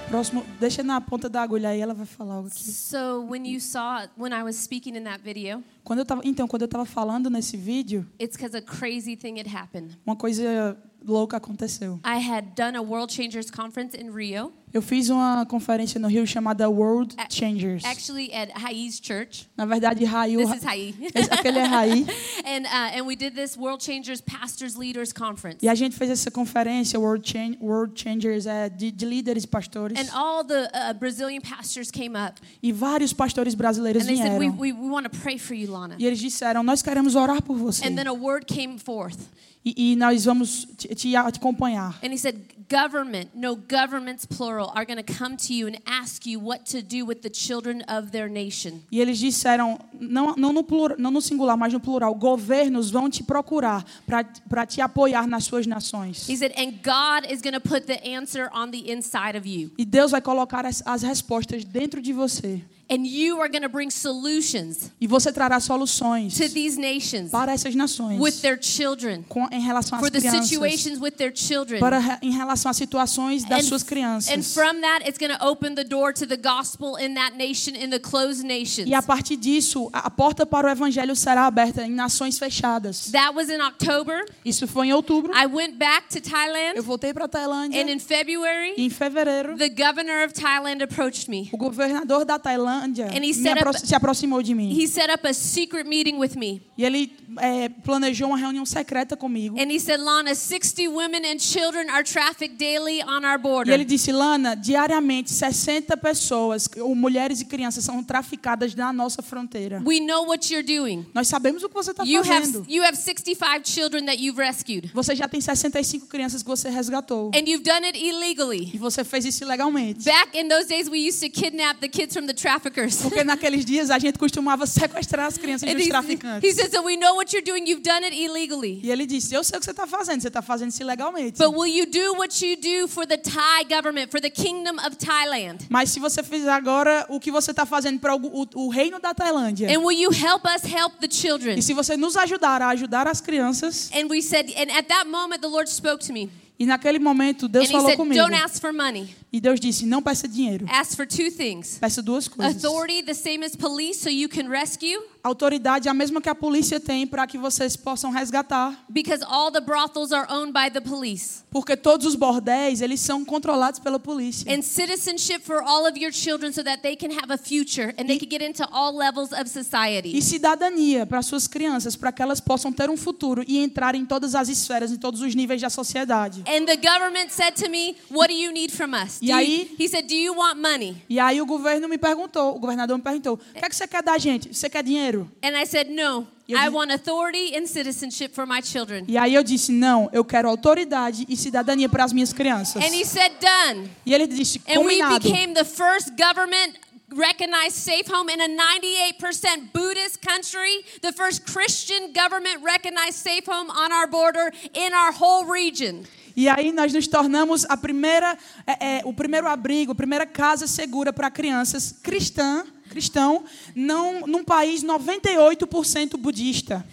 [0.08, 2.63] Próximo, deixa na ponta da agulha aí, ela vai falar algo aqui.
[2.63, 6.48] So when you saw when I was speaking in that video, Quando eu tava, então,
[6.48, 9.96] quando eu estava falando nesse vídeo, it's because a crazy thing had happened.
[10.04, 10.76] uma coisa
[11.08, 12.00] louca aconteceu.
[12.06, 16.28] I had done a World Changers conference in Rio, Eu fiz uma conferência no Rio
[16.28, 17.86] chamada World Changers.
[17.86, 19.50] actually at Hai's church.
[19.56, 22.06] Na verdade, Raio, This is aquele é Rai.
[22.46, 25.65] and uh, and we did this World Changers Pastors Leaders Conference.
[25.65, 27.24] E a gente fez essa conferência, World,
[27.62, 29.98] World Changers, é, de, de líderes pastores.
[29.98, 34.38] And all the uh, Brazilian pastors came up E vários pastores brasileiros and they said,
[34.38, 34.60] "We vieram.
[34.60, 37.56] we, we want to pray for you, Lana." E eles disseram, nós queremos orar por
[37.56, 37.88] você.
[37.88, 39.17] And then a word came forth,
[39.65, 42.00] E, e nós vamos te, te acompanhar.
[42.02, 42.36] and he said,
[42.70, 46.82] "Government, no governments plural, are going to come to you and ask you what to
[46.82, 51.12] do with the children of their nation." E eles disseram, não, não, no, plura, não
[51.12, 56.30] no singular, mas no plural, governos vão te procurar para te apoiar nas suas nações.
[56.30, 59.72] He said, "And God is going to put the answer on the inside of you,
[59.78, 62.62] E Deus vai colocar as, as respostas dentro de você.
[62.89, 67.52] And you are going to bring solutions E você trará soluções to these nations para
[67.54, 70.47] essas nações with their children, com, em relação às for the crianças.
[70.50, 74.32] situations with their children." Para, em relação às situações das suas crianças.
[74.34, 77.73] and from that, it's going to open the door to the gospel in that nation,
[77.76, 78.88] in the closed nations.
[78.88, 83.12] E a partir disso, a porta para o evangelho será aberta em nações fechadas.
[83.12, 84.23] That was in October.
[84.45, 85.32] Isso foi em outubro.
[85.36, 87.82] I went back to Eu Thailand, voltei para a Tailândia.
[87.82, 91.50] and in February, E em fevereiro, the governor of Thailand approached me.
[91.52, 94.70] o governador da Tailândia And he me set apro up- se aproximou de mim.
[94.72, 96.62] He set up a secret meeting with me.
[96.78, 99.60] E ele é, planejou uma reunião secreta comigo.
[99.60, 103.74] And he said, Lana, 60 women and children are trafficked daily on our E border.
[103.74, 109.82] ele disse, Lana, diariamente 60 pessoas, ou mulheres e crianças, são traficadas na nossa fronteira.
[109.86, 111.06] We know what you're doing.
[111.13, 112.60] Nós sabemos o que você está You fazendo.
[112.60, 114.92] have, you have 65 children that you've rescued.
[114.94, 117.32] Você já tem 65 crianças que você resgatou.
[117.36, 118.72] And you've done it E illegally.
[118.78, 120.04] você fez isso ilegalmente.
[120.04, 122.34] Back in those days, we used to kidnap the kids from the
[122.70, 122.98] traffickers.
[123.04, 126.44] Porque naqueles dias a gente costumava sequestrar as crianças dos he, traficantes.
[126.50, 127.68] he said, So we know what you're doing.
[127.68, 128.80] You've done it illegally.
[128.84, 131.38] E ele disse: Eu sei o que você está fazendo, você está fazendo isso ilegalmente.
[131.40, 134.96] But will you do what you do for the Thai government, for the kingdom of
[134.98, 135.66] Thailand?
[135.70, 139.00] Mas se você fizer agora o que você está fazendo para o, o- o reino
[139.00, 141.58] da Tailândia, And will you help us help the children?
[141.58, 145.08] e se você nos ajudar a ajudar as crianças, And we said, and at that
[145.10, 146.30] moment, the Lord spoke to me.
[146.60, 149.08] E naquele momento Deus And falou said, comigo, Don't ask for money.
[149.32, 152.56] e Deus disse: Não peça dinheiro, Ask for two things peça duas coisas.
[152.63, 156.36] authority, the same as police, so you can rescue, Autoridade é a mesma que a
[156.36, 160.80] polícia tem para que vocês possam resgatar, because all the brothels are owned by the
[160.82, 161.44] police.
[161.52, 164.52] porque todos os bordéis eles são controlados pela polícia.
[164.54, 168.06] And citizenship for all of your children so that they can have a future and
[168.08, 170.22] they can get into all levels of E society.
[170.22, 174.36] cidadania para suas crianças, para que elas possam ter um futuro e entrar em todas
[174.36, 176.44] as esferas, em todos os níveis da sociedade.
[176.48, 179.18] And the government said to me, What do you need from us?
[179.22, 180.96] E Do you- aí- he said, Do you want money?
[181.10, 183.88] E aí o governo me perguntou, o governador me perguntou: "O que é que você
[183.88, 184.54] quer da gente?
[184.54, 189.06] Você quer dinheiro?" And I said, No, I want authority and citizenship for my children.
[189.08, 192.94] E aí eu disse: "Não, eu quero autoridade e cidadania para as minhas crianças." And
[192.94, 193.90] he said, Done.
[194.06, 196.78] E ele disse: And we "Combinado." became the first government
[197.10, 203.70] recognized safe home in a 98% Buddhist country, the first Christian government recognized safe home
[203.70, 206.06] on our border in our whole region.
[206.36, 210.68] E aí nós nos tornamos a primeira, é, é, o primeiro abrigo, a primeira casa
[210.68, 212.64] segura para crianças cristã,
[212.98, 213.44] cristão,
[213.76, 216.84] não, num país 98% budista.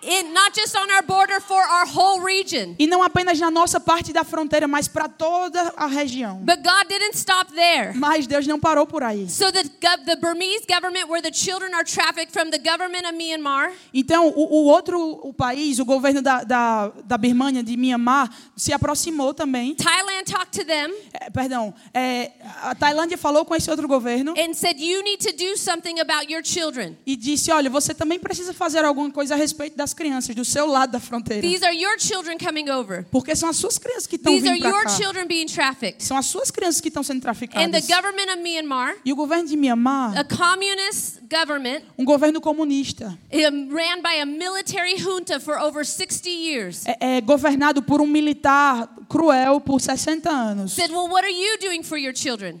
[0.00, 2.76] In, not just on our border, for our whole region.
[2.78, 6.36] E não apenas na nossa parte da fronteira, mas para toda a região.
[6.44, 7.92] But God didn't stop there.
[7.96, 9.28] Mas Deus não parou por aí.
[9.28, 9.64] So the,
[10.06, 14.62] the Burmese government, where the children are trafficked from the government of Myanmar, Então, o,
[14.62, 19.74] o outro o país, o governo da, da, da Birmania, de Myanmar, se aproximou também.
[19.74, 22.30] Thailand talked to them É, perdão, é,
[22.62, 26.32] a Tailândia falou com esse outro governo and said, You need to do something about
[26.32, 26.96] your children.
[27.04, 30.66] e disse: Olha, você também precisa fazer alguma coisa a respeito das crianças do seu
[30.66, 31.40] lado da fronteira.
[31.46, 33.04] These are your children coming over.
[33.10, 34.90] Porque são as suas crianças que estão These are vindo para your cá.
[34.90, 36.04] children being trafficked.
[36.04, 37.86] São as suas crianças que estão sendo And the traficadas.
[37.88, 43.68] government of Myanmar, E o governo de Myanmar, a communist government, um governo comunista, um,
[43.74, 48.88] ran by a military junta for over 60 years, é, é governado por um militar
[49.08, 50.72] cruel por 60 anos.
[50.72, 52.60] said, Well, what are you doing for your children?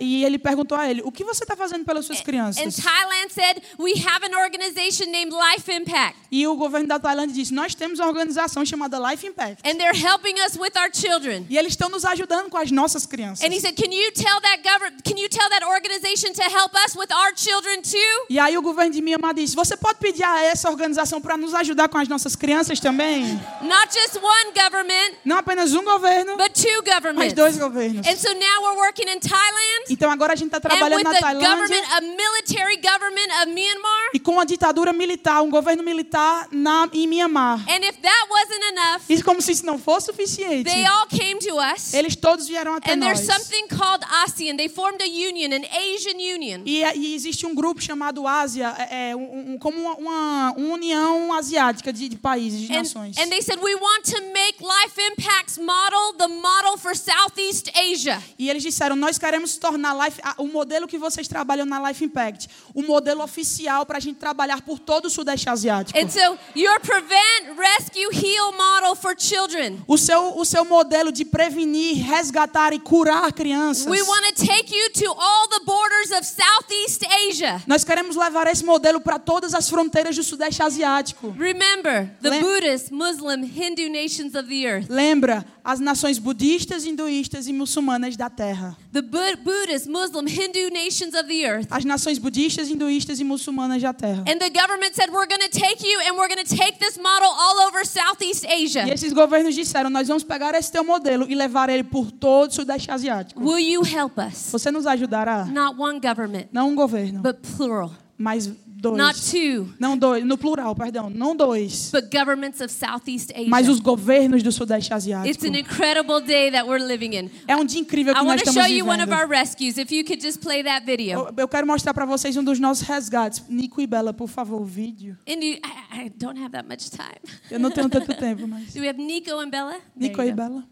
[0.00, 2.76] E ele perguntou a ele: O que você está fazendo pelas suas And crianças?
[2.76, 7.54] Thailand said, We have an organization named Life Impact, E o governo da Tailândia disse:
[7.54, 9.62] Nós temos uma organização chamada Life Impact.
[9.68, 11.46] and they're helping us with our children.
[11.48, 13.44] E eles estão nos ajudando com as nossas crianças.
[13.48, 14.96] And he said, "Can you tell that govern?
[15.04, 18.62] Can you tell that organization to help us with our children too?" E aí o
[18.62, 22.08] governo de Myanmar disse: Você pode pedir a essa organização para nos ajudar com as
[22.08, 23.22] nossas crianças também?
[23.62, 27.32] Not just one government, Não apenas um governo, but two mas governments.
[27.34, 28.06] dois governos.
[28.06, 31.04] And so now we're working in Thailand Então agora a gente está and trabalhando with
[31.04, 34.08] na Tailândia government, a military government of Myanmar.
[34.14, 37.60] e com a ditadura militar, um governo militar na, em Myanmar.
[37.68, 41.38] And if that wasn't enough, E como se isso não fosse suficiente, they all came
[41.40, 41.92] to us.
[41.94, 43.36] eles todos vieram até And there's nós.
[43.36, 44.56] something called ASEAN.
[44.56, 46.62] They formed a union, an Asian union.
[46.66, 51.32] E, e existe um grupo chamado Ásia, é, é, um, um- como uma- uma união
[51.32, 53.16] asiática de, de países, de And, nações.
[53.18, 58.22] and they said, We want to make Life Impact's model the model for Southeast Asia.
[58.38, 62.48] E eles disseram: Nós queremos tornar Life, o modelo que vocês trabalham na Life Impact,
[62.74, 65.98] o modelo oficial para a gente trabalhar por todo o Sudeste Asiático.
[65.98, 69.78] And so, your prevent, rescue, heal model for children.
[69.86, 73.86] O seu, o seu modelo de prevenir, resgatar e curar crianças.
[73.86, 77.62] We want to take you to all the borders of Southeast Asia.
[77.66, 81.30] Nós queremos levar esse modelo para todas as fronteiras do Sudeste Asiático.
[81.38, 84.86] Remember, the Lem- Buddhist, Muslim, Hindu nations of the earth.
[84.88, 88.76] Lembra as nações budistas, hinduístas e muçulmanas da Terra.
[89.02, 91.66] Buddhist, Muslim, Hindu nations of the earth.
[91.70, 94.24] As nações budistas, hinduístas e muçulmanas da Terra.
[94.28, 96.96] And the government said, We're going to take you and we're going to take this
[96.96, 98.88] model all over Southeast E Asia.
[98.92, 102.54] esses governos disseram: Nós vamos pegar esse teu modelo e levar ele por todo o
[102.54, 103.40] Sudeste Asiático.
[103.42, 104.50] Will you help us?
[104.52, 105.44] Você nos ajudará?
[105.46, 107.92] Not one government, Não um governo, but plural.
[108.16, 108.96] mas dois.
[108.96, 111.90] Not two, Não dois, no plural, perdão, não dois.
[111.92, 113.72] but governments of Southeast Mas Asia.
[113.72, 115.46] os governos do Sudeste It's Asiático.
[115.46, 117.30] an incredible day that we're living in.
[117.46, 119.20] É um dia incrível que I nós want to estamos show you one of vivendo.
[119.20, 119.76] our rescues.
[119.78, 121.18] If you could just play that video.
[121.20, 123.42] Eu- Eu quero mostrar para vocês um dos nossos resgates.
[123.48, 125.16] Nico e Bela, por favor, o vídeo.
[125.26, 127.18] You, I, I don't have that much time.
[127.50, 128.72] Eu não tenho tanto tempo, mas.
[128.74, 129.76] Do we have Nico and Bella?
[129.96, 130.32] Nico e.
[130.32, 130.64] Bela.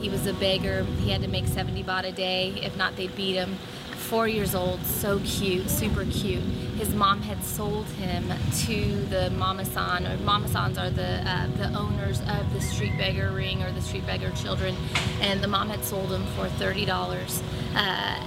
[0.00, 0.84] He was a beggar.
[1.00, 2.54] He had to make 70 baht a day.
[2.62, 3.56] If not, they'd beat him.
[3.96, 6.42] Four years old, so cute, super cute.
[6.78, 8.24] His mom had sold him
[8.64, 12.96] to the Mama San, or Mama Sans are the uh, the owners of the street
[12.96, 14.74] beggar ring or the street beggar children,
[15.20, 17.40] and the mom had sold him for thirty dollars.
[17.76, 17.78] Uh,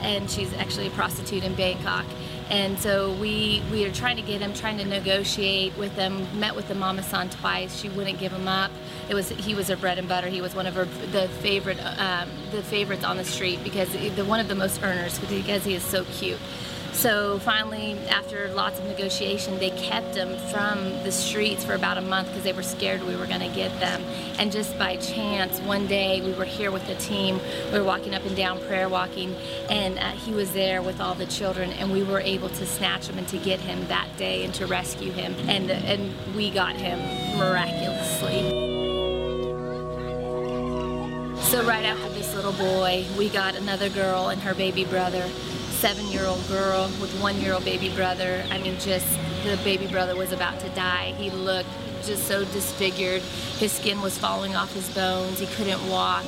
[0.04, 2.06] and she's actually a prostitute in Bangkok.
[2.50, 6.28] And so we we are trying to get him, trying to negotiate with them.
[6.40, 7.80] Met with the Mama San twice.
[7.80, 8.72] She wouldn't give him up.
[9.10, 10.28] It was he was her bread and butter.
[10.28, 14.26] He was one of her the favorite um, the favorites on the street because the
[14.26, 16.40] one of the most earners because he is so cute.
[16.94, 22.02] So finally, after lots of negotiation, they kept him from the streets for about a
[22.02, 24.02] month because they were scared we were going to get them.
[24.40, 27.42] And just by chance, one day we were here with the team.
[27.72, 29.36] We were walking up and down prayer walking,
[29.70, 33.08] and uh, he was there with all the children, and we were able to snatch
[33.08, 35.36] him and to get him that day and to rescue him.
[35.50, 37.00] And and we got him
[37.38, 38.74] miraculously.
[41.54, 45.24] So right after this little boy, we got another girl and her baby brother,
[45.84, 48.42] seven-year-old girl with one-year-old baby brother.
[48.50, 49.06] I mean, just
[49.44, 51.14] the baby brother was about to die.
[51.18, 51.68] He looked
[52.06, 53.22] just so disfigured.
[53.58, 55.40] His skin was falling off his bones.
[55.40, 56.24] He couldn't walk.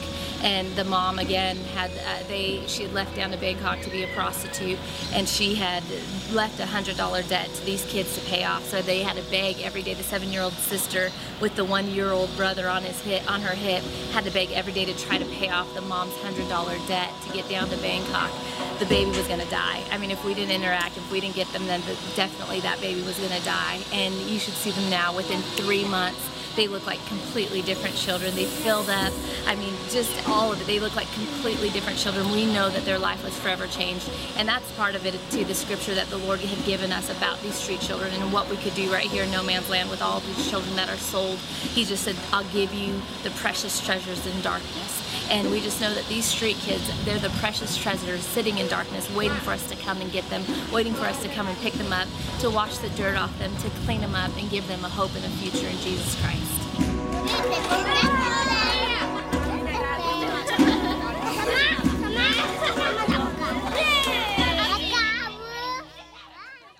[0.45, 4.03] And the mom again had uh, they she had left down to Bangkok to be
[4.03, 4.77] a prostitute,
[5.11, 5.83] and she had
[6.31, 8.63] left a hundred dollar debt to these kids to pay off.
[8.63, 9.95] So they had to beg every day.
[9.95, 11.09] The seven year old sister
[11.41, 14.51] with the one year old brother on his hip on her hip had to beg
[14.51, 17.67] every day to try to pay off the mom's hundred dollar debt to get down
[17.69, 18.31] to Bangkok.
[18.77, 19.83] The baby was going to die.
[19.91, 22.79] I mean, if we didn't interact, if we didn't get them, then the, definitely that
[22.81, 23.79] baby was going to die.
[23.93, 25.15] And you should see them now.
[25.15, 28.33] Within three months, they look like completely different children.
[28.35, 29.13] They filled up.
[29.45, 30.67] I mean, just all of it.
[30.67, 32.31] They look like completely different children.
[32.31, 34.09] We know that their life was forever changed.
[34.37, 37.41] And that's part of it, to the scripture that the Lord had given us about
[37.41, 40.01] these street children and what we could do right here in No Man's Land with
[40.01, 41.37] all these children that are sold.
[41.37, 45.04] He just said, I'll give you the precious treasures in darkness.
[45.29, 49.09] And we just know that these street kids, they're the precious treasures sitting in darkness,
[49.15, 51.73] waiting for us to come and get them, waiting for us to come and pick
[51.73, 52.07] them up,
[52.39, 55.15] to wash the dirt off them, to clean them up, and give them a hope
[55.15, 56.51] and a future in Jesus Christ.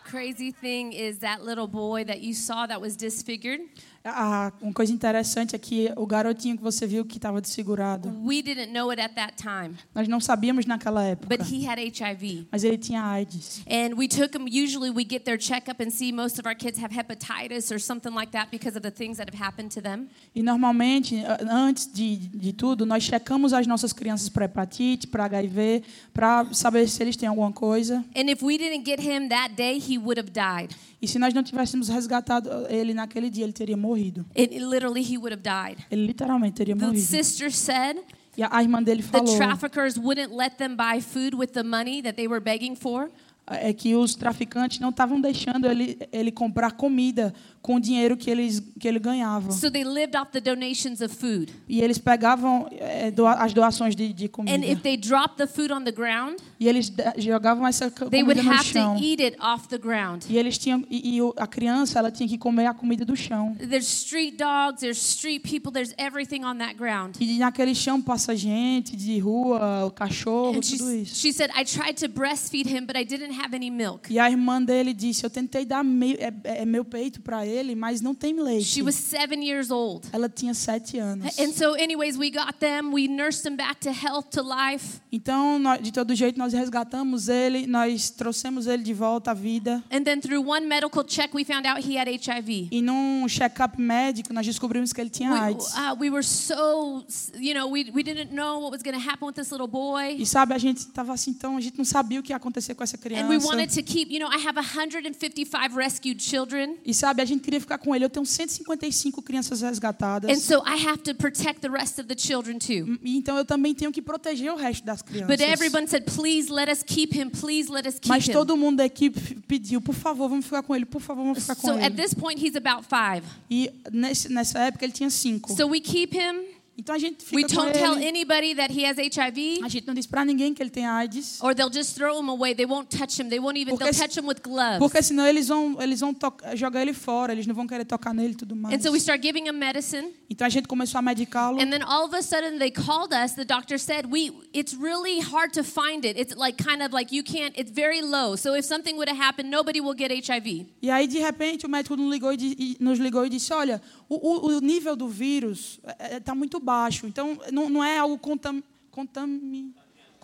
[0.03, 3.59] Crazy thing is that little boy that you saw that was disfigured.
[4.07, 8.43] Ah, uma coisa interessante é que o garotinho que você viu que estava desfigurado, We
[8.43, 12.45] didn't know it at that time, nós não sabíamos naquela época, but he had HIV.
[12.51, 13.61] mas ele tinha AIDS.
[13.67, 16.77] And we took him, usually we get their checkup and see most of our kids
[16.79, 20.07] have hepatitis or something like that because of the things that have happened to them.
[20.35, 25.81] E normalmente, antes de, de tudo, nós checamos as nossas crianças para hepatite, para HIV,
[26.13, 28.05] para saber se eles têm alguma coisa.
[28.15, 30.75] And if we didn't get him that day, he would have died.
[31.01, 33.94] E se nós não tivéssemos resgatado ele naquele dia, ele teria morrido.
[34.35, 35.83] It, literally, he would have died.
[35.89, 36.99] Ele literalmente teria The morrido.
[36.99, 37.97] sister said
[38.37, 41.63] E a, a irmã dele the falou traffickers wouldn't let them buy food with the
[41.63, 43.09] money that they were begging for.
[43.47, 47.31] é que os traficantes não estavam deixando ele, ele comprar comida
[47.65, 49.51] com o dinheiro que, eles, que ele ganhava.
[49.51, 51.51] So they lived off the donations of food.
[51.67, 54.55] E eles pegavam é, doa- as doações de, de comida.
[54.55, 58.21] And if they dropped the food on the ground, E eles jogavam essa co- they
[58.21, 58.95] would comida no have chão.
[58.97, 60.23] to eat it off the ground.
[60.29, 63.55] E eles tinham e, e a criança ela tinha que comer a comida do chão.
[63.57, 67.15] There's street dogs, there's street people, there's everything on that ground.
[67.19, 71.15] E naquele chão passa gente de rua, cachorro, And she, tudo isso.
[71.15, 74.11] she said, I tried to breastfeed him, but I didn't have any milk.
[74.13, 77.54] E a irmã dele disse: Eu tentei dar meio, é, é meu peito para ele,
[77.75, 78.65] mas não tem leite.
[78.65, 80.07] She was seven years old.
[80.11, 81.37] Ela tinha sete anos.
[81.39, 84.99] And so, anyways, we got them, we nursed them back to health, to life.
[85.11, 89.83] Então, de todo jeito, nós resgatamos ele, nós trouxemos ele de volta à vida.
[89.91, 92.69] And then, through one medical check, we found out he had HIV.
[92.71, 95.67] E num check-up médico, nós descobrimos que ele tinha We, AIDS.
[95.75, 97.03] uh, we were so,
[97.39, 100.15] you know, we, we didn't know what was going to happen with this little boy.
[100.17, 102.75] E sabe, a gente estava assim, então a gente não sabia o que ia acontecer
[102.75, 103.81] com essa And we wanted criança.
[103.81, 106.77] to keep, you know, I have 155 rescued children.
[106.85, 108.03] E sabe, a gente queria ficar com ele.
[108.03, 110.29] Eu tenho 155 crianças resgatadas.
[110.29, 112.97] And so I have to protect the rest of the children too.
[113.03, 115.27] E então eu também tenho que proteger o resto das crianças.
[115.27, 118.33] But everyone said, please let us keep him, please let us keep Mas him.
[118.33, 121.55] todo mundo da equipe pediu, por favor, vamos ficar com ele, por favor, vamos ficar
[121.55, 121.95] com So at ele.
[121.95, 123.25] this point, he's about five.
[123.49, 125.55] E nesse, nessa época ele tinha cinco.
[125.55, 126.54] So we keep him.
[126.77, 128.07] Então a gente We fica com don't tell ele.
[128.07, 131.39] anybody that he has HIV, A gente não diz pra ninguém que ele tem AIDS.
[131.41, 132.53] or they'll just throw him away.
[132.53, 133.29] They won't touch him.
[133.29, 133.75] They won't even.
[133.77, 134.79] Porque They'll touch him with gloves.
[134.79, 136.13] Porque senão eles vão, eles vão
[136.55, 138.75] jogar ele fora, eles não vão querer tocar nele e tudo mais.
[138.75, 141.61] And so we start giving him medicine, Então a gente começou a medicá-lo.
[141.61, 143.33] and then all of a sudden they called us.
[143.33, 146.19] The doctor said, "We, it's really hard to find it.
[146.19, 147.57] It's like kind of like you can't.
[147.57, 148.35] It's very low.
[148.35, 151.69] So if something would have happened, nobody will get HIV." E aí, de repente, o
[151.69, 155.07] médico nos ligou e, e- nos ligou e disse: Olha, o, o- o nível do
[155.07, 155.79] vírus
[156.17, 158.61] está muito baixo, então não, não é algo contam,
[158.91, 159.73] contami-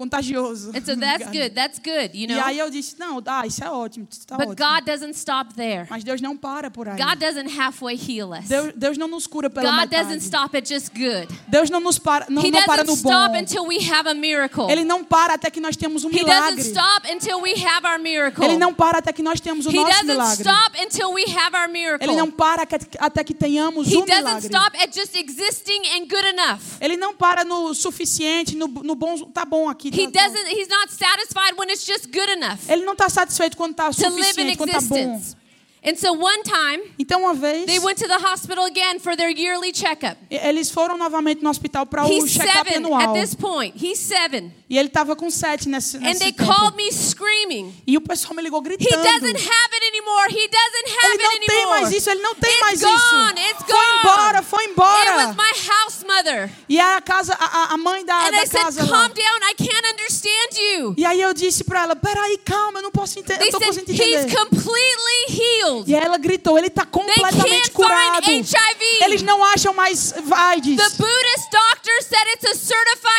[0.01, 0.69] contagioso.
[0.75, 1.51] And so that's good.
[1.53, 2.17] That's good.
[2.17, 2.43] You E know.
[2.43, 4.67] aí eu disse: Não, ah, isso é ótimo, isso tá But ótimo.
[4.67, 5.85] God doesn't stop there.
[5.89, 6.97] Mas Deus não para por aí.
[6.97, 8.47] God doesn't halfway heal us.
[8.47, 10.03] Deus, Deus não nos cura pela God metade.
[10.03, 11.27] doesn't stop at just good.
[11.47, 13.09] Deus não nos para, não, He não para doesn't no bom.
[13.11, 14.69] stop until we have a miracle.
[14.69, 16.61] Ele não para até que nós temos um He doesn't milagre.
[16.61, 18.43] stop until we have our miracle.
[18.43, 20.41] Ele não para até que nós temos o He nosso doesn't milagre.
[20.41, 22.05] stop until we have our miracle.
[22.07, 22.63] Ele não para
[22.99, 24.47] até que tenhamos He um doesn't milagre.
[24.47, 26.59] stop at just existing and good enough.
[26.79, 29.90] Ele não para no suficiente, no, no bom, tá bom aqui.
[29.91, 33.71] He doesn't he's not satisfied when it's just good enough Ele não está satisfeito quando
[33.71, 34.95] está to live in suficiente, quando está bom.
[34.97, 35.35] existence.
[35.83, 39.29] And so one time Então, uma vez, they went to the hospital again for their
[39.31, 40.15] yearly checkup.
[40.29, 43.01] e- eles foram novamente no hospital para o He's check-up seven anual.
[43.01, 43.75] at this point.
[43.75, 44.53] He's seven.
[44.71, 46.49] E ele estava com sete nesse, And nesse they tempo.
[46.49, 47.75] called me screaming.
[47.85, 49.03] E o pessoal me ligou He gritando.
[49.03, 50.27] doesn't have it anymore.
[50.29, 51.81] He doesn't have Ele não it tem anymore.
[51.81, 52.95] mais isso, ele não tem It's mais gone.
[52.95, 53.49] isso.
[53.51, 53.99] It's Foi gone.
[53.99, 55.27] embora, foi It embora.
[55.27, 56.49] was my house mother.
[56.69, 58.87] E a casa, a, a- mãe da, And da I said, casa lá.
[58.89, 59.39] calm down.
[59.51, 60.93] I can't understand you.
[60.97, 63.65] E aí eu disse para ela, peraí, calma, eu não posso entender, They eu said,
[63.67, 64.37] conseguindo he's entender.
[64.37, 65.91] completely healed.
[65.91, 68.23] E ela gritou, ele está completamente can't curado.
[68.25, 69.03] find HIV.
[69.03, 70.77] Eles não acham mais AIDS.
[70.77, 73.11] The Buddhist doctor said it's a certified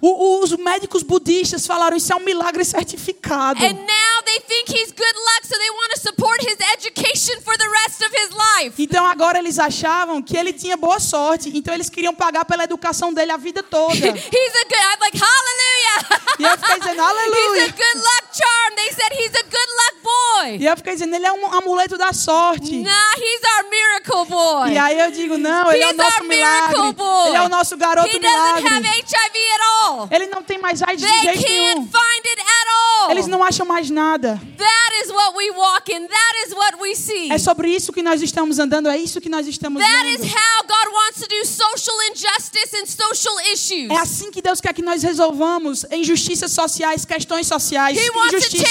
[0.00, 3.64] O- o- os médicos budistas falaram isso é um milagre certificado.
[3.64, 7.56] And now they think he's good luck, so they want to support his education for
[7.56, 8.82] the rest of his life.
[8.82, 13.12] Então agora eles achavam que ele tinha boa sorte, então eles queriam pagar pela educação
[13.12, 13.94] dele a vida toda.
[13.94, 14.84] he's a good.
[14.88, 16.20] I'm like hallelujah.
[16.38, 17.66] E eu fiquei dizendo, he's a aleluia.
[17.68, 18.74] good luck charm.
[18.76, 20.56] They said he's a good luck boy.
[20.60, 22.76] E eu fiquei dizendo, ele é um amuleto da sorte.
[22.78, 24.72] Nah, he's our miracle boy.
[24.72, 26.92] E aí eu digo, não, ele é o he's nosso milagre.
[26.92, 27.26] boy.
[27.28, 28.88] Ele é o nosso garoto he doesn't have milagre.
[28.88, 30.08] HIV at all.
[30.10, 31.82] Ele não tem mais AIDS de They jeito can't nenhum.
[31.86, 32.68] find it at
[33.02, 33.10] all.
[33.10, 34.40] Eles não acham mais nada.
[34.56, 36.06] That is what we walk in.
[36.06, 37.30] That is what we see.
[37.32, 40.32] É sobre isso que nós estamos andando, é isso que nós estamos That is vendo.
[40.34, 43.90] how God wants to do social injustice and social issues.
[43.90, 45.84] É assim que Deus quer que nós resolvamos
[46.28, 47.96] injustiças sociais, questões sociais,
[48.36, 48.68] injustiças.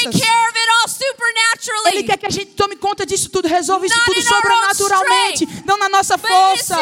[1.89, 5.89] Ele quer que a gente tome conta disso tudo, resolva isso tudo sobrenaturalmente, não na
[5.89, 6.75] nossa força,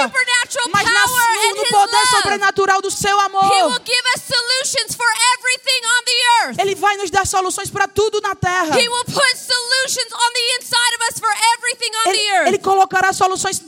[0.71, 1.07] mas na,
[1.55, 3.49] no, poder sobrenatural do seu amor.
[6.59, 8.76] Ele vai nos dar soluções para tudo na terra.
[12.88, 13.59] Colocará soluções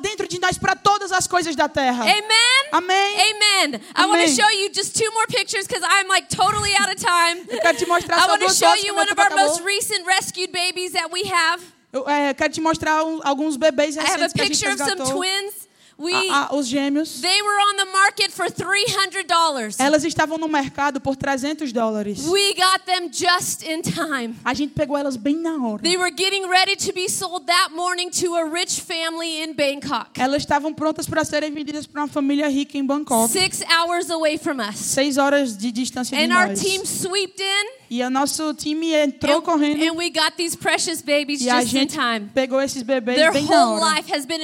[0.00, 2.02] dentro de nós para todas as coisas da terra.
[2.02, 2.68] Amen.
[2.72, 3.30] Amém.
[3.30, 3.80] Amen.
[3.96, 6.96] I want to show you just two more pictures because I'm like totally out of
[6.96, 7.46] time.
[7.48, 10.52] Eu quero te mostrar I want to show you one of our most recent rescued
[10.52, 11.62] babies that we have.
[11.92, 14.58] Eu é, quero te mostrar um- alguns bebês I have a recentes que a gente
[14.58, 15.67] picture of some twins.
[15.98, 17.20] We Ah, ah, os gêmeos.
[17.20, 19.76] they were on the market for $300.
[19.80, 22.24] Elas estavam no mercado por 300 dólares.
[22.26, 24.36] We got them just in time.
[24.44, 25.82] A gente pegou elas bem na hora.
[25.82, 30.10] They were getting ready to be sold that morning to a rich family in Bangkok.
[30.20, 33.30] Elas estavam prontas para serem vendidas para uma família rica em Bangkok.
[33.32, 34.76] Six hours away from us.
[34.76, 36.60] Seis horas de distância de And our nós.
[36.60, 37.78] team swooped in.
[37.90, 41.60] E o nosso time entrou And, correndo and we got these precious babies e a
[41.60, 42.28] just in gente time.
[42.34, 43.94] pegou esses bebês Their bem na whole hora.
[43.96, 44.38] life has been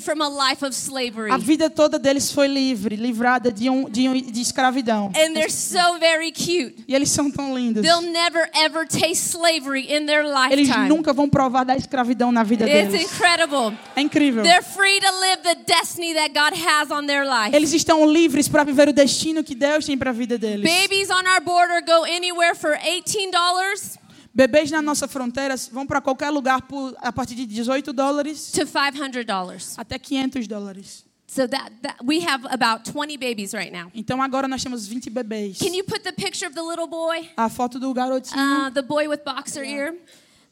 [0.00, 1.30] from a life of slavery.
[1.30, 5.06] A vida toda deles foi livre, livrada de, um, de, um, de escravidão.
[5.16, 6.74] And they're so very cute.
[6.88, 7.82] E eles são tão lindos.
[7.82, 10.88] They'll never ever taste slavery in their Eles lifetime.
[10.88, 13.12] nunca vão provar da escravidão na vida It's deles.
[13.12, 13.76] incredible.
[13.94, 14.42] É incrível.
[14.42, 17.54] They're free to live the destiny that God has on their life.
[17.54, 20.62] Eles estão livres para viver o destino que Deus tem para a vida deles.
[20.62, 23.98] Babies on our border go anywhere for $18
[24.36, 28.66] Bebês na nossa fronteira vão para qualquer lugar por, a partir de 18 dólares to
[28.66, 29.74] $500.
[29.78, 31.06] até 500 dólares.
[31.26, 33.90] So that, that we have about 20 babies right now.
[33.94, 35.58] Então agora nós temos 20 bebês.
[35.58, 37.30] Can you put the picture of the little boy?
[37.36, 38.38] A foto do garotinho.
[38.38, 39.94] Uh, the boy with boxer ear.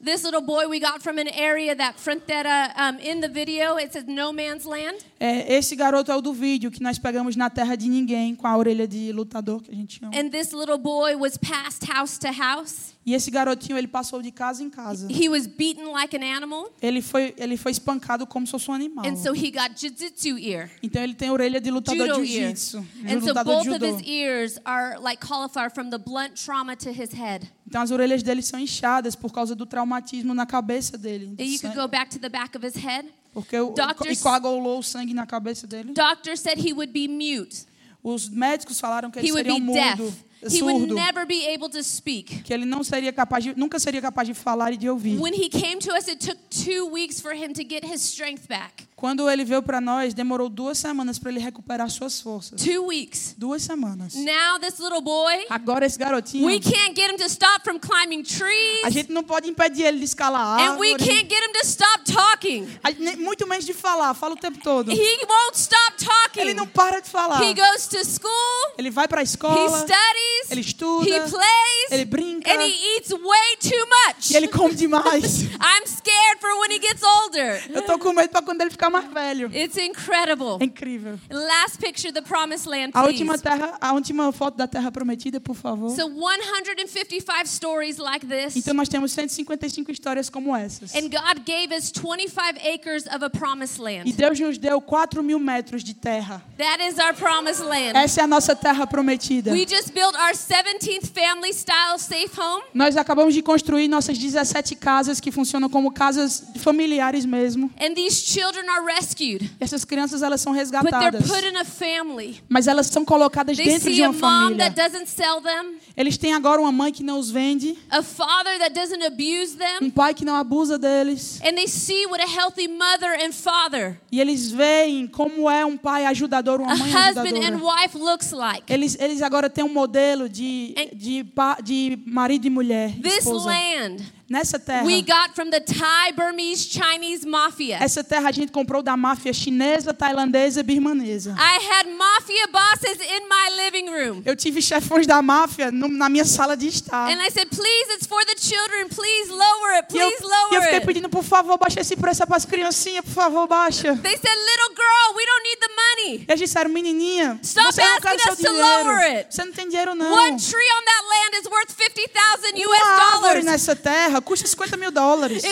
[0.05, 3.95] This little boy we got from an area that Frontera, um, in the video, it
[3.95, 4.99] says no man's land.
[5.19, 8.47] É, esse garoto é o do vídeo que nós pegamos na terra de ninguém com
[8.47, 10.15] a orelha de lutador que a gente chama.
[10.15, 12.94] And this little boy was passed house to house.
[13.07, 15.09] E esse garotinho ele passou de casa em casa.
[15.11, 16.73] He was beaten like an animal.
[16.81, 19.05] Ele foi ele foi espancado como se fosse um animal.
[19.07, 23.15] And so he got jiu-jitsu ear, Então ele tem orelha de lutador de jiu-jitsu, de
[23.15, 27.13] And so both of his ears are like cauliflower from the blunt trauma to his
[27.13, 27.47] head.
[27.67, 31.35] Então as orelhas dele são inchadas por causa do traumatismo na cabeça dele.
[31.39, 33.07] And you could go back to the back of his head.
[33.35, 35.93] Porque o, Doctors- e coagulou o sangue na cabeça dele.
[35.93, 37.67] Doctor said he would be mute.
[38.03, 39.99] Os médicos falaram que ele seria um deaf.
[39.99, 42.43] mudo, would surdo, never be able to speak.
[42.43, 45.19] que ele não seria capaz de, nunca seria capaz de falar e de ouvir.
[45.21, 48.47] When he came to us, it took two weeks for him to get his strength
[48.49, 48.87] back.
[49.05, 52.59] Quando ele veio para nós, demorou duas semanas para ele recuperar suas forças.
[52.59, 53.35] Two weeks.
[53.37, 54.15] Duas semanas.
[54.15, 58.21] Now this little boy, Agora esse garotinho, we can't get him to stop from climbing
[58.21, 61.67] a trees, gente não pode impedir ele de escalar and we can't get him to
[61.67, 62.67] stop talking.
[62.83, 64.91] a muito menos de falar, fala o tempo todo.
[64.91, 65.97] He won't stop
[66.37, 66.55] Ele talking.
[66.55, 67.43] não para de falar.
[67.43, 71.91] He goes to school, Ele vai para a he escola, studies, ele estuda, he plays,
[71.91, 74.31] ele brinca, and he eats way too much.
[74.31, 75.43] e ele come demais.
[75.61, 77.63] I'm scared for when he gets older.
[77.69, 79.51] Eu tô com medo para quando ele ficar mais velho.
[79.55, 80.59] It's incredible.
[80.61, 81.19] É incrível.
[81.31, 83.23] Last picture, the promised land, A please.
[83.23, 85.91] última terra, a última foto da terra prometida, por favor.
[85.91, 88.57] So 155 stories like this.
[88.57, 90.95] Então nós temos 155 histórias como essas.
[90.95, 94.13] And God gave us 25 acres of a promised E land.
[94.13, 96.43] Deus nos deu 4 mil metros de terra.
[96.59, 97.97] That is our promised land.
[97.97, 99.53] Essa é a nossa terra prometida.
[99.53, 102.65] We just built our 17th family style safe home.
[102.73, 107.71] Nós acabamos de construir nossas 17 casas que funcionam como casas familiares mesmo.
[107.81, 109.51] And these children are rescued.
[109.61, 112.41] Essas crianças elas são But they're resgatadas, put in a family.
[112.49, 114.71] mas elas são colocadas They dentro de a uma mom família.
[114.71, 118.59] that doesn't sell them, Eles têm agora uma mãe que não os vende, a father
[118.59, 122.27] that doesn't abuse um them, pai que não abusa deles, and they see what a
[122.27, 126.89] healthy mother and father, e eles veem como é um pai ajudador, uma a mãe
[126.93, 127.65] husband and ajudadora.
[127.83, 128.63] wife looks like.
[128.73, 131.25] Eles, eles agora têm um modelo de, And- de,
[131.63, 133.47] de marido e mulher, This esposa.
[133.51, 137.77] land Nessa terra, we got from the Thai, Burmese, Chinese mafia.
[137.83, 141.37] essa terra a gente comprou da máfia chinesa, tailandesa e birmanesa.
[141.39, 144.23] I had mafia bosses in my living room.
[144.25, 147.11] Eu tive chefões da máfia no- na minha sala de estar.
[147.11, 148.89] And I said, please, it's for the children.
[148.89, 149.95] Please lower it.
[149.95, 150.87] E eu, Please e eu lower fiquei it.
[150.87, 153.95] pedindo, por favor, baixa esse preço é para as criancinhas, por favor, baixa.
[153.97, 156.25] They said, little girl, we don't need the money.
[156.27, 158.59] Eles disseram, menininha, Stop você não quer seu dinheiro.
[158.59, 159.35] lower it.
[159.35, 160.11] Você não tem dinheiro, não.
[160.11, 163.45] One tree on that land is worth 50,000 US Uma árvore dollars.
[163.45, 165.43] nessa terra custa 50 mil dólares.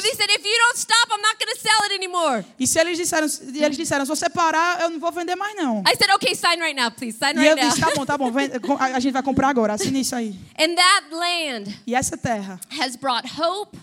[2.58, 5.80] E se eles disseram, eles disseram, se você parar, eu não vou vender mais não.
[5.86, 7.18] I said, okay, sign right now, please.
[7.18, 7.90] Sign E eu right disse, now.
[7.90, 10.34] tá bom, tá bom, vem- a a gente vai comprar agora, assina isso aí.
[10.58, 13.76] And that land E essa terra has brought hope,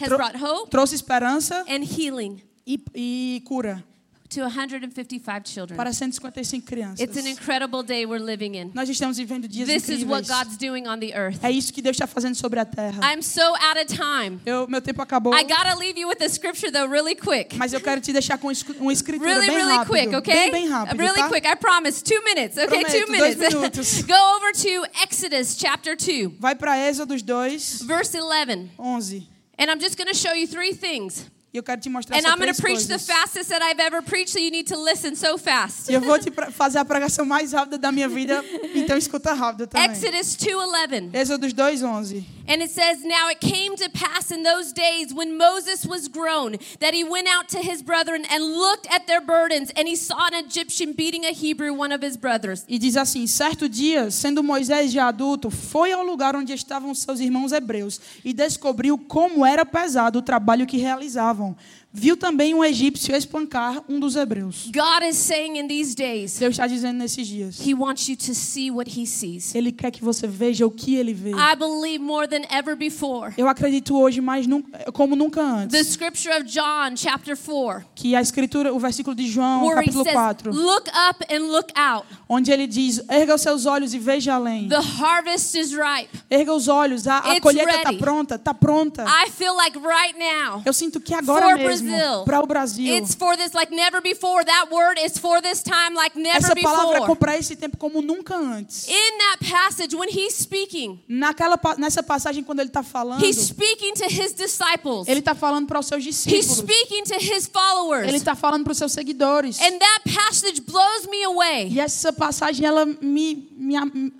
[0.00, 3.82] has Tro- brought hope trouxe esperança and healing e, e cura
[4.28, 5.76] to 155 children.
[5.76, 7.00] para 155 crianças.
[7.00, 8.70] It's an incredible day we're living in.
[8.74, 10.26] Nós estamos vivendo dias This is what.
[10.28, 11.38] God's doing on the earth.
[11.42, 13.00] É isso que Deus está fazendo sobre a terra.
[13.12, 14.40] I'm so out of time.
[14.44, 17.56] Eu, meu tempo acabou, I gotta leave you with a scripture though, really quick.
[17.56, 18.48] mas eu quero te deixar com
[18.80, 19.90] uma escritura Really, bem really rápido.
[19.90, 20.34] quick, okay?
[20.34, 21.28] Bem, bem rápido, really tá?
[21.28, 21.46] quick.
[21.46, 22.02] I promise.
[22.02, 22.56] Two minutes.
[22.58, 24.02] Okay, Prometo, two minutes.
[24.06, 28.70] Go over to Exodus chapter 2, Vai para Êxodos 2, verse 11.
[28.78, 29.28] 11.
[29.58, 31.24] And I'm just gonna show you three things.
[31.58, 33.06] Eu quero te mostrar And só I'm going to preach the coisas.
[33.06, 35.92] fastest that I've ever preached, so you need to listen so fast.
[35.92, 38.44] Eu vou te fazer a pregação mais rápida da minha vida,
[38.74, 39.90] então escuta rápido também.
[39.90, 41.14] Exodus 2:11.
[41.14, 42.38] Êxodos 2, 11.
[42.50, 46.56] And it says, Now it came to pass in those days when Moses was grown
[46.80, 50.28] that he went out to his brethren and looked at their burdens, and he saw
[50.32, 52.64] an Egyptian beating a Hebrew, one of his brothers.
[52.66, 57.20] E diz assim: certo dia, sendo Moisés já adulto, foi ao lugar onde estavam seus
[57.20, 61.56] irmãos hebreus e descobriu como era pesado o trabalho que realizavam coração
[61.90, 64.70] Viu também um egípcio espancar um dos hebreus.
[64.70, 68.34] God is saying in these days, Deus está dizendo nesses dias: He wants you to
[68.34, 69.54] see what He sees.
[69.54, 71.30] Ele quer que você veja o que ele vê.
[71.30, 73.32] I believe more than ever before.
[73.38, 74.46] Eu acredito hoje mais
[74.92, 79.26] como nunca The antes scripture of John, chapter 4, que a escritura, o versículo de
[79.26, 82.06] João, where he capítulo says, 4, Look up and look out.
[82.28, 84.68] onde ele diz: erga os seus olhos e veja além.
[84.68, 86.10] The harvest is ripe.
[86.28, 89.04] Erga os olhos, a, a colheita está pronta, está pronta.
[89.04, 92.24] I feel like right now, Eu sinto que agora mesmo, Brazil.
[92.24, 94.44] para o Brasil, it's for this like never before.
[94.44, 97.16] That word is for this time like never essa palavra é before.
[97.18, 98.86] para esse tempo como nunca antes.
[98.88, 103.94] In that passage, when he's speaking, Naquela, nessa passagem, quando ele está falando, he's speaking
[103.94, 105.08] to his disciples.
[105.08, 106.58] ele está falando para os seus He's discípulos.
[106.58, 108.06] speaking to his followers.
[108.08, 109.60] Ele está falando para os seus seguidores.
[109.60, 113.74] And that passage blows me away E essa passagem, ela me, me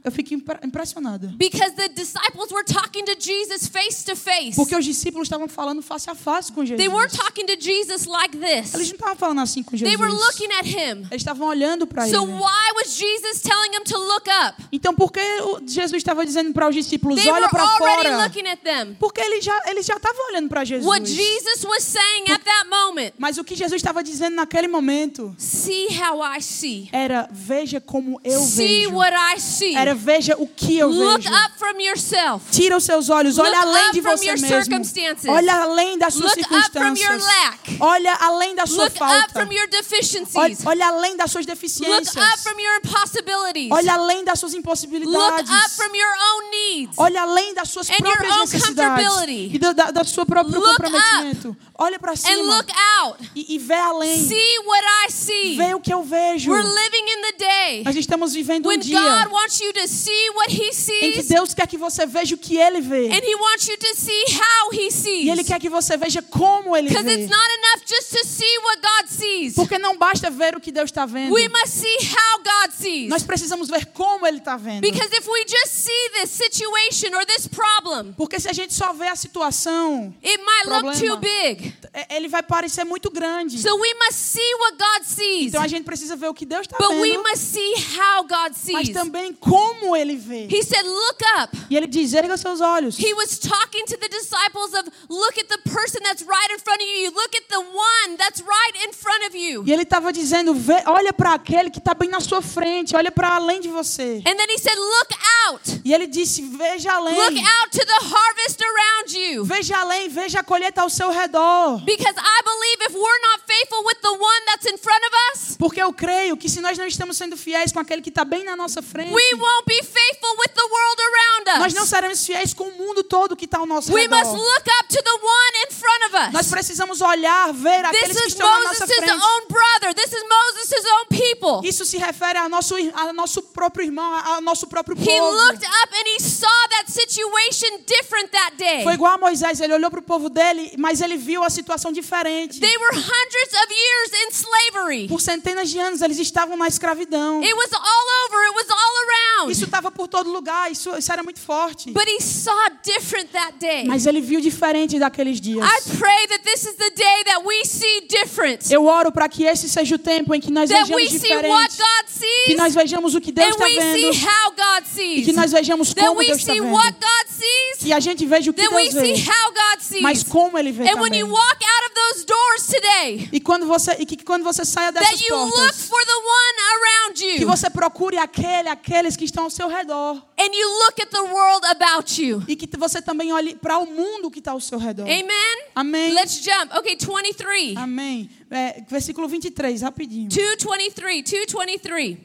[0.05, 1.33] eu fico impre- impressionada.
[1.37, 4.55] because the disciples were talking to Jesus face to face.
[4.57, 6.79] Porque os discípulos estavam falando face a face com Jesus.
[6.79, 8.73] They weren't talking to Jesus like Eles this.
[8.75, 9.89] não estavam falando assim com Jesus.
[9.97, 11.07] They were looking at him.
[11.11, 12.33] Eles estavam olhando para So ele.
[12.33, 14.63] why was Jesus telling them to look up?
[14.73, 15.21] Então, por que
[15.67, 18.25] Jesus estava dizendo para os discípulos, They olha para fora?
[18.25, 18.95] looking at them.
[18.99, 20.87] Porque eles já eles já estavam olhando para Jesus.
[20.87, 23.13] What Jesus was saying at that moment.
[23.19, 26.89] Mas o que Jesus estava dizendo naquele momento See how I see.
[26.93, 28.95] era veja como eu See vejo.
[28.97, 29.75] what I see.
[29.75, 31.35] Era veja o que eu Look vejo.
[31.35, 32.45] up from yourself.
[32.51, 34.49] Tira os seus olhos, Look olha além up de from você your mesmo.
[34.65, 35.29] circumstances.
[35.29, 37.25] Olha além das suas Look up from circunstâncias.
[37.39, 37.77] Your lack.
[37.81, 39.33] Olha além da sua Look up falta.
[39.33, 40.67] from your Olha, deficiencies.
[40.67, 42.17] olha além das suas Look deficiências.
[42.17, 43.71] up from your impossibilities.
[43.71, 45.51] Olha além das suas Look impossibilidades.
[45.51, 46.95] up from your own needs.
[46.99, 49.09] Olha além das suas And your próprias own necessidades
[49.55, 51.57] e do, da, da sua próprio Look comprometimento.
[51.79, 52.73] Olha para And cima look
[53.03, 53.31] out.
[53.35, 54.27] e, e vê além.
[54.29, 55.57] See what I see.
[55.57, 56.51] Vê o que eu vejo.
[56.51, 59.87] We're living in the day Nós estamos vivendo um when dia God wants you to
[59.87, 63.07] see what He em que sees, Deus quer que você veja o que Ele vê.
[63.09, 65.47] and He wants you to see how He E Ele sees.
[65.47, 67.28] quer que você veja como Ele vê.
[67.29, 69.55] It's not enough just to see what God sees.
[69.55, 71.33] Porque não basta ver o que Deus está vendo.
[71.33, 73.09] We must see how God sees.
[73.11, 74.81] Nós precisamos ver como Ele está vendo.
[74.81, 78.93] Because if we just see this situation or this problem, Porque se a gente só
[78.93, 81.15] vê a situação, it might look Problema.
[81.15, 81.75] too big.
[81.93, 83.59] é- ele vai parecer muito grande.
[83.59, 86.63] So we must see what God sees, Então a gente precisa ver o que Deus
[86.63, 88.91] está but we vendo, must see how God mas sees.
[88.95, 90.47] também como Ele vê.
[90.51, 91.57] He said, Look up.
[91.71, 92.99] E Ele diz: erga seus olhos.
[92.99, 96.81] He was talking to the disciples of look at the person that's right in front
[96.81, 97.11] of you.
[97.11, 99.65] Look at the one that's right in front of you.
[99.67, 103.11] E Ele estava dizendo: "Vê- olha para aquele que está bem na sua frente, olha
[103.11, 104.23] para além de você.
[104.27, 105.15] And then he said, Look
[105.49, 105.81] out.
[105.85, 107.15] E Ele disse: veja além.
[107.15, 109.45] Look out to the harvest around you.
[109.45, 111.83] Veja além, veja a colheita ao seu redor.
[111.85, 115.57] Because I believe if we're not faithful with the one that's in front of us,
[115.59, 118.45] Porque eu creio que se nós não estamos sendo fiéis com aquele que está bem
[118.45, 121.89] na nossa frente, we won't be faithful with the world around nós não us.
[121.89, 124.37] seremos fiéis com o mundo todo que está ao nosso We must redor.
[124.37, 126.51] look up to the one in front of Nós us.
[126.53, 129.13] precisamos olhar, ver This aqueles que is estão na nossa Moses' frente.
[129.13, 129.95] own brother.
[129.95, 131.69] This is Moses' own people.
[131.69, 135.31] Isso se refere ao nosso, ao nosso próprio irmão, ao nosso próprio He povo.
[135.37, 138.83] looked up and he saw that situation different that day.
[138.85, 141.91] Foi igual a Moisés, ele olhou para o povo dele, mas ele viu a situação
[141.93, 142.61] diferente.
[142.61, 145.09] They were hundreds of years in slavery.
[145.09, 147.43] Por centenas de anos eles estavam na escravidão.
[147.43, 148.45] It was all over.
[148.45, 148.98] It was all
[149.39, 149.53] around.
[149.53, 151.91] Isso estava por todo lugar, isso, isso era muito forte.
[151.91, 152.53] But he saw
[152.85, 153.85] different that day.
[153.87, 155.65] Mas ele viu diferente daqueles dias.
[155.65, 158.71] I pray that this is the day that we see different.
[158.71, 161.37] Eu oro para que esse seja o tempo em que nós That we vejamos see
[161.37, 161.77] what diferente.
[161.79, 162.13] God Que
[162.47, 164.27] sees nós vejamos o que Deus está we see vendo.
[164.27, 165.25] how God E sees.
[165.27, 166.73] que nós vejamos That como Deus está vendo.
[166.73, 167.79] what God sees.
[167.79, 169.31] Que a gente veja o que That we Deus see vê.
[169.31, 170.03] how God sees.
[170.03, 171.21] Mas como ele vê And when também.
[171.21, 174.93] you walk out of those doors today, E quando você e que quando você saia
[174.93, 179.28] that dessas you look portas, for the one around que você procure aquele, aqueles que
[179.31, 180.17] estão ao seu redor.
[180.39, 182.43] and you look at the world about you.
[182.49, 185.05] E que você também olhe para o mundo que está ao seu redor.
[185.05, 185.65] Amen?
[185.75, 186.13] Amém.
[186.15, 186.77] Let's jump.
[186.79, 187.77] Okay, 23.
[187.77, 188.31] Amém.
[188.51, 190.29] É, versículo 23, rapidinho.
[190.29, 191.23] 223.
[191.23, 192.19] 223.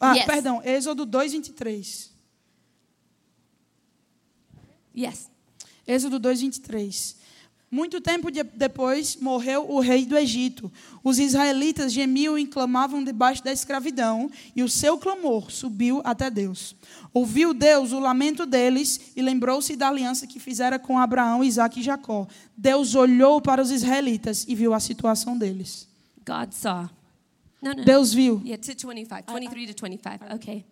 [0.00, 0.26] Ah, Yes.
[0.26, 2.10] perdão, Êxodo 2, 23.
[4.96, 5.30] Yes.
[5.86, 7.16] Êxodo 2, 23.
[7.68, 10.70] Muito tempo de- depois morreu o rei do Egito.
[11.02, 16.76] Os israelitas gemiam e clamavam debaixo da escravidão, e o seu clamor subiu até Deus.
[17.12, 21.82] Ouviu Deus o lamento deles e lembrou-se da aliança que fizera com Abraão, Isaque e
[21.82, 22.28] Jacó.
[22.56, 25.88] Deus olhou para os israelitas e viu a situação deles.
[26.24, 26.88] God saw.
[27.60, 27.84] No, no.
[27.84, 28.40] Deus viu.
[28.44, 29.32] Yeah, to 25.
[29.32, 30.34] 23 to 25.
[30.36, 30.64] Okay.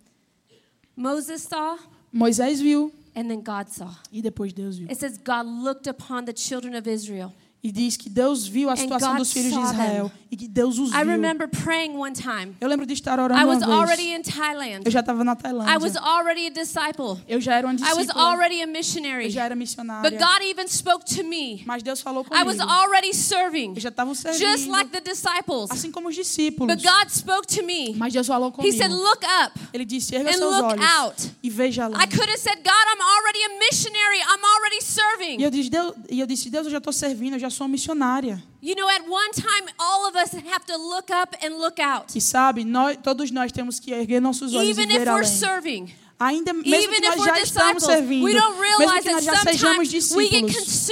[0.97, 1.77] Moses saw,
[2.13, 3.95] Moisés viu and then God saw.
[4.13, 4.89] e depois Deus viu.
[4.91, 7.33] It says God looked upon the children of Israel.
[7.65, 10.91] E diz que Deus viu a situação dos filhos de Israel e que Deus os
[10.91, 11.07] I viu.
[11.07, 12.55] remember praying one time.
[12.61, 13.71] Eu lembro de estar orando I uma was vez.
[13.73, 14.83] already in Thailand.
[14.85, 16.01] Eu já estava na I was Tailândia.
[16.03, 17.19] already a disciple.
[17.27, 17.67] Eu já era
[18.15, 19.31] already a Eu missionary.
[19.31, 20.11] já era But missionária.
[20.19, 21.63] God even spoke to me.
[21.65, 22.47] Mas Deus falou I comigo.
[22.51, 24.71] was already serving, Eu já estava just servindo.
[24.71, 25.71] like the disciples.
[25.71, 26.75] Assim como os discípulos.
[26.75, 27.95] But God spoke to me.
[27.97, 28.77] Mas Deus falou He comigo.
[28.77, 29.59] said, Look up.
[29.73, 31.31] Ele disse, erga and seus look olhos out.
[31.43, 31.97] e veja lá.
[32.03, 34.19] I could have said, God, I'm already a missionary.
[34.21, 35.43] I'm already serving.
[35.43, 38.43] eu disse, Deus, e eu disse, Deus, eu já estou servindo, eu já sou missionária.
[38.63, 42.17] You know, at one time, all of us have to look up and look out.
[42.17, 45.11] E sabe, nós, todos nós temos que erguer nossos olhos Even e if ver we're
[45.11, 45.25] além.
[45.25, 49.25] serving, Ainda mesmo even que nós já estamos servindo, we don't mesmo realize que nós
[49.25, 50.89] that já sejamos discípulos,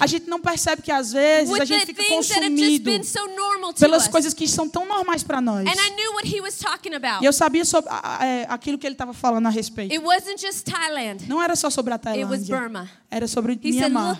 [0.00, 2.90] a gente não percebe que às vezes a gente fica consumido
[3.78, 5.66] pelas coisas que são tão normais para nós.
[5.66, 7.22] And I knew what he was talking about.
[7.22, 7.90] E eu sabia sobre
[8.20, 9.92] é, aquilo que ele estava falando a respeito.
[9.92, 11.28] It wasn't just Thailand.
[11.28, 12.58] Não era só sobre a It was Tailândia.
[12.58, 12.90] Burma.
[13.10, 14.18] Era sobre Myanmar.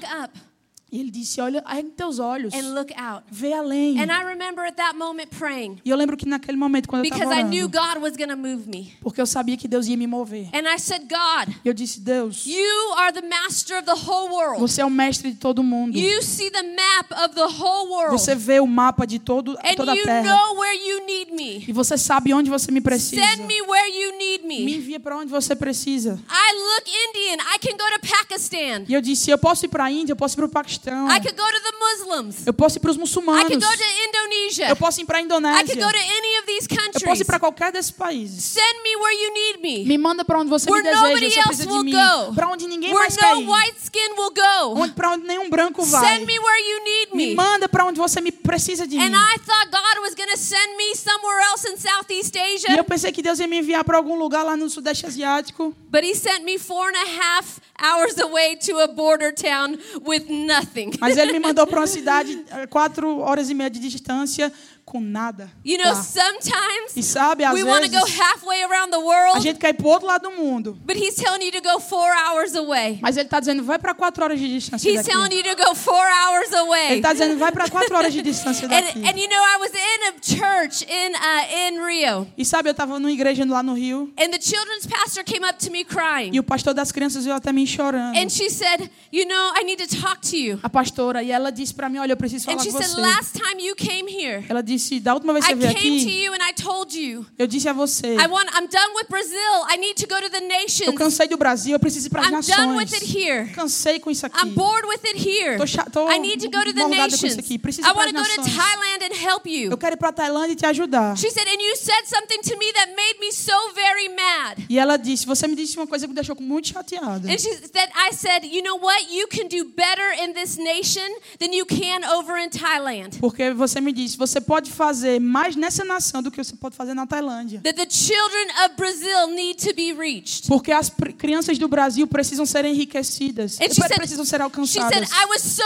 [0.93, 3.25] E ele disse, olha, ergue teus olhos, and look out.
[3.31, 3.99] vê além.
[3.99, 7.11] And I remember at that moment praying E eu lembro que naquele momento, quando eu
[7.11, 8.93] because estava I knew orando, God was going to move me.
[9.01, 10.49] porque eu sabia que Deus ia me mover.
[10.53, 14.31] And I said, God, E eu disse, Deus, you are the master of the whole
[14.31, 14.61] world.
[14.61, 15.97] você é o mestre de todo mundo.
[15.97, 18.11] You see the map of the whole world.
[18.13, 20.23] Você vê o mapa de todo, And toda a you terra.
[20.29, 21.65] know where you need me.
[21.67, 23.23] E você sabe onde você me precisa.
[23.25, 24.75] Send me where you need Me me.
[24.77, 26.21] envia para onde você precisa.
[26.31, 27.43] I look Indian.
[27.55, 28.85] I can go to Pakistan.
[28.87, 30.82] E eu disse, eu posso ir para a Índia, eu posso ir para o Paquistão.
[30.91, 32.47] I could go to the Muslims.
[32.47, 33.45] Eu posso ir para os I muçulmanos.
[33.47, 34.69] could go to Indonesia.
[34.69, 35.65] Eu posso ir para a I Indonésia.
[35.67, 37.21] could go to any of these Eu posso countries.
[37.21, 38.45] ir para qualquer desses países.
[38.45, 39.99] Send me where you need me.
[39.99, 41.93] Manda para onde você Where me deseja, nobody você else precisa de will mim.
[41.93, 42.35] go.
[42.35, 43.49] Para onde ninguém Where mais quer no ir.
[43.49, 44.81] white skin will go.
[44.83, 46.05] Onde, para onde nenhum branco vai.
[46.17, 47.35] Send me where you need Me me.
[47.35, 49.05] manda para onde você me precisa de mim.
[49.05, 52.45] And I thought God was going to send me somewhere else in Southeast E eu
[52.57, 52.85] Asia.
[52.85, 55.75] pensei que Deus ia me enviar para algum lugar lá no Sudeste Asiático.
[55.91, 60.25] But He sent me four and a half hours away to a border town with
[60.29, 60.72] nothing.
[61.01, 64.53] Mas ele me mandou para uma cidade eh, quatro horas e meia de distância
[64.85, 65.51] com nada.
[65.65, 69.01] You know, sometimes E sabe, às we want to go vezes halfway around the a
[69.01, 70.79] world, gente quer ir para outro lado do mundo.
[70.85, 72.99] but He's telling you to go four hours away.
[73.01, 75.37] Mas ele está dizendo, vai para quatro horas de distância He's telling daqui.
[75.49, 76.97] you to go four hours Ele away.
[76.97, 78.99] está dizendo, vai para quatro horas de distância daqui.
[78.99, 82.69] And, and you know, I was in a church in uh, in Rio, E sabe,
[82.69, 84.13] eu estava numa igreja lá no Rio.
[84.19, 87.37] and the children's pastor came up to me E crying, o pastor das crianças veio
[87.37, 88.17] até mim chorando.
[88.17, 91.51] and she said, "You know, I need to talk to you." A pastora, e ela
[91.51, 93.01] disse para mim, olha, eu preciso And falar she com said, você.
[93.01, 96.01] "Last time you came here, Ela disse, da última vez que I você veio came
[96.05, 98.95] to aqui, you and I told you, eu disse a você, I want, I'm done
[98.97, 99.67] with Brazil.
[99.73, 100.95] I need to go to the eu nations.
[100.97, 102.93] cansei do Brasil, eu preciso ir para as I'm done with nações.
[103.03, 103.49] it here.
[103.55, 104.47] Cansei com isso aqui.
[104.47, 105.57] I'm bored with it here.
[105.59, 107.39] Tô cha- tô I need to go to the morgada com isso nations.
[107.39, 107.59] aqui.
[107.59, 108.57] Preciso I ir para want as to go to nações.
[108.57, 111.17] Thailand and help Eu you." quero ir para a Tailândia e te ajudar.
[111.17, 114.79] She said, "And you said something to me that made me so very mad." E
[114.79, 117.29] ela disse, você me disse uma coisa que me deixou muito chateada.
[117.29, 119.07] And she said, I said, you know what?
[119.13, 121.09] You can do better in this nation
[121.39, 123.19] than you can over in Thailand.
[123.21, 126.95] Porque você me disse, você pode fazer mais nessa nação do que você pode fazer
[126.95, 127.61] na Tailândia.
[127.63, 130.47] That the children of Brazil need to be reached.
[130.49, 133.61] Porque as crianças do Brasil precisam ser enriquecidas.
[133.61, 135.09] And she pre- said, precisam ser alcançadas.
[135.09, 135.63] said, so.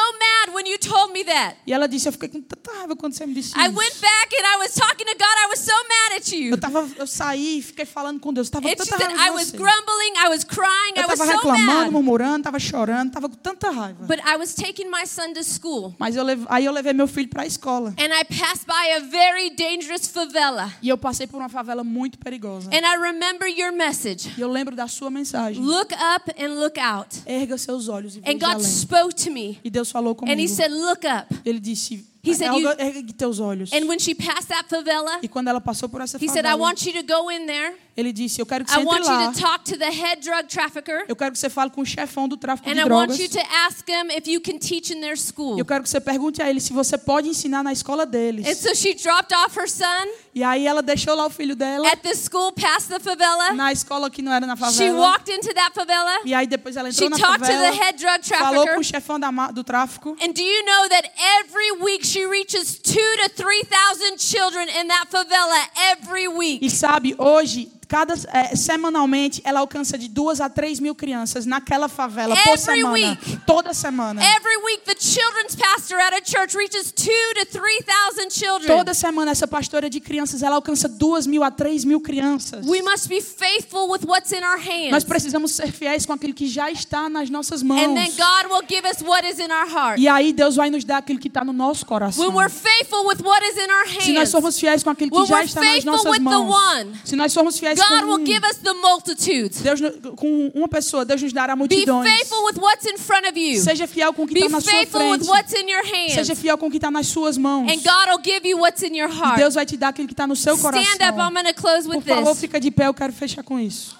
[1.66, 2.42] E ela disse, eu fiquei com
[2.72, 3.74] raiva quando você me disse I isso.
[3.76, 5.36] went back and I was talking to God.
[5.44, 6.50] I was so mad at you.
[6.50, 8.48] Eu, tava, eu saí fiquei falando com Deus.
[8.48, 9.56] Eu tava And com tanta said, raiva I was você.
[9.56, 11.90] grumbling, I was crying, I Eu was tava so reclamando, mad.
[11.92, 14.06] murmurando, tava chorando, tava com tanta raiva.
[14.06, 15.94] But I was taking my son to school.
[15.98, 17.94] Mas eu aí eu levei meu filho para a escola.
[17.98, 20.72] And I passed by a very dangerous favela.
[20.82, 22.68] E eu passei por uma favela muito perigosa.
[22.72, 24.32] And I remember your message.
[24.36, 25.62] E eu lembro da sua mensagem.
[25.62, 27.22] Look up and look out.
[27.26, 28.64] Erga seus olhos e And veja God além.
[28.64, 29.60] spoke to me.
[29.64, 30.34] E Deus falou comigo.
[30.36, 31.26] And he said, Look up.
[31.44, 33.72] Ele disse, He said, you- ergue teus olhos.
[33.72, 36.54] And when she passed that favela, E quando ela passou por essa he said, I
[36.56, 37.74] want you to go in there.
[37.96, 39.24] Ele disse, eu quero que você I entre want lá.
[39.24, 41.04] you to talk to the head drug trafficker.
[41.08, 43.18] Eu quero que você fale com o chefão do tráfico And de I want drogas.
[43.18, 45.58] you to ask him if you can teach in their school.
[45.58, 48.58] Eu quero que você pergunte a ele se você pode ensinar na escola And deles.
[48.58, 52.00] so she dropped off her son E aí ela deixou lá o filho dela at
[52.02, 53.52] the school past the favela.
[53.54, 54.98] na escola que não era na She favela.
[54.98, 56.20] walked into that favela.
[56.24, 58.52] E aí depois ela She entrou na talked to the favela, head drug falou com
[58.64, 58.78] trafficker.
[58.80, 59.18] o chefão
[59.54, 60.16] do tráfico.
[60.20, 62.92] And do you know that every week she reaches two
[63.22, 65.56] to three thousand children in that favela
[65.92, 66.70] every E week?
[66.70, 72.34] sabe, hoje, cada, é, semanalmente, ela alcança de duas a três mil crianças naquela favela
[72.36, 72.92] por Every semana.
[72.92, 73.40] week.
[73.46, 74.20] Toda semana.
[74.22, 78.66] Every week the children's pastor at a church reaches two to three thousand children.
[78.76, 82.66] Toda semana essa pastora de crianças, ela alcança duas mil a três mil crianças.
[82.66, 84.90] We must be faithful with what's in our hands.
[84.90, 87.94] Nós precisamos ser fiéis com aquilo que já está nas nossas And mãos.
[87.94, 90.00] then God will give us what is in our heart.
[90.00, 92.24] E aí Deus vai nos dar aquilo que está no nosso coração.
[92.26, 95.10] When we're faithful with what is in our Se nós hands, formos fiéis com aquilo
[95.10, 96.56] que When já está nas nossas mãos.
[97.04, 99.60] Se nós formos fiéis God com, will give us the multitudes.
[99.60, 99.80] Deus,
[100.16, 102.08] com uma pessoa, Deus nos dará Be multidões.
[102.08, 103.60] faithful with what's in front of you.
[103.62, 105.28] Seja fiel com o que Be está na sua faithful with frente.
[105.30, 106.14] what's in your hands.
[106.14, 107.70] Seja fiel com o que está nas suas mãos.
[107.70, 109.36] And God will give you what's in your E heart.
[109.38, 110.82] Deus vai te dar aquilo que está no seu coração.
[110.94, 111.18] Stand up.
[111.20, 112.40] I'm going to close Por with favor, this.
[112.40, 113.96] fica de pé, eu quero fechar com isso.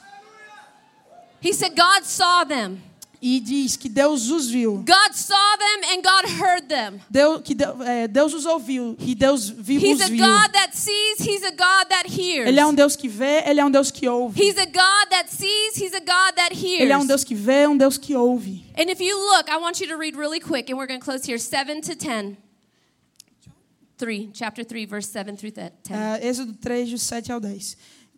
[1.43, 2.79] He said God saw them.
[3.21, 4.85] E diz que Deus os viu.
[4.87, 7.01] God saw them and God heard them.
[7.11, 10.25] Deus, que Deus, é, Deus os ouviu e Deus viu, He's os a viu.
[10.25, 12.49] God that sees, He's a God that hears.
[12.49, 14.41] Ele é um Deus que vê, Ele é um Deus que ouve.
[14.41, 16.83] He's a God that sees, He's a God that hears.
[16.83, 18.65] Ele é um Deus que vê, um Deus que ouve.
[18.79, 21.05] And if you look, I want you to read really quick, and we're going to
[21.05, 22.37] close here 7 to 10.
[23.99, 25.73] 3, chapter 3, verse 7 through 10.
[25.91, 27.77] É, Êxodo 3, do 7 ao 10.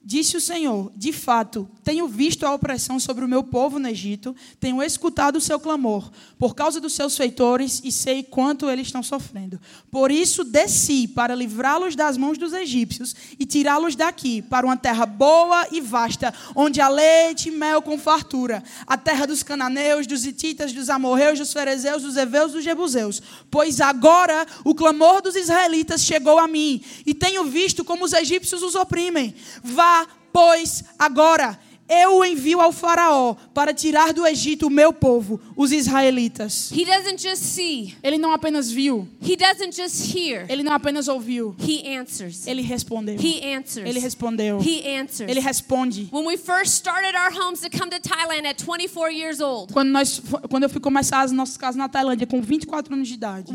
[0.08, 4.34] Disse o Senhor: De fato, tenho visto a opressão sobre o meu povo no Egito,
[4.58, 9.02] tenho escutado o seu clamor por causa dos seus feitores e sei quanto eles estão
[9.02, 9.60] sofrendo.
[9.90, 15.04] Por isso desci para livrá-los das mãos dos egípcios e tirá-los daqui para uma terra
[15.04, 20.24] boa e vasta, onde há leite e mel com fartura, a terra dos cananeus, dos
[20.24, 23.20] hititas, dos amorreus, dos ferezeus, dos heveus, dos jebuseus.
[23.50, 28.62] Pois agora o clamor dos israelitas chegou a mim e tenho visto como os egípcios
[28.62, 29.34] os oprimem.
[29.62, 29.97] Vá,
[30.32, 31.58] pois, agora
[31.88, 36.70] eu o envio ao faraó para tirar do Egito o meu povo, os israelitas.
[36.70, 41.08] He doesn't just see, Ele não apenas viu, He doesn't just hear, ele não apenas
[41.08, 42.46] ouviu, He answers.
[42.46, 43.16] ele respondeu.
[43.18, 43.88] He answers.
[43.88, 44.58] Ele respondeu.
[44.62, 46.08] Ele responde.
[46.12, 49.88] When we first started our homes to come to Thailand at 24 years old, Quando,
[49.88, 50.20] nós,
[50.50, 53.50] quando eu fui começar as nossas casas na Tailândia com 24 anos de idade.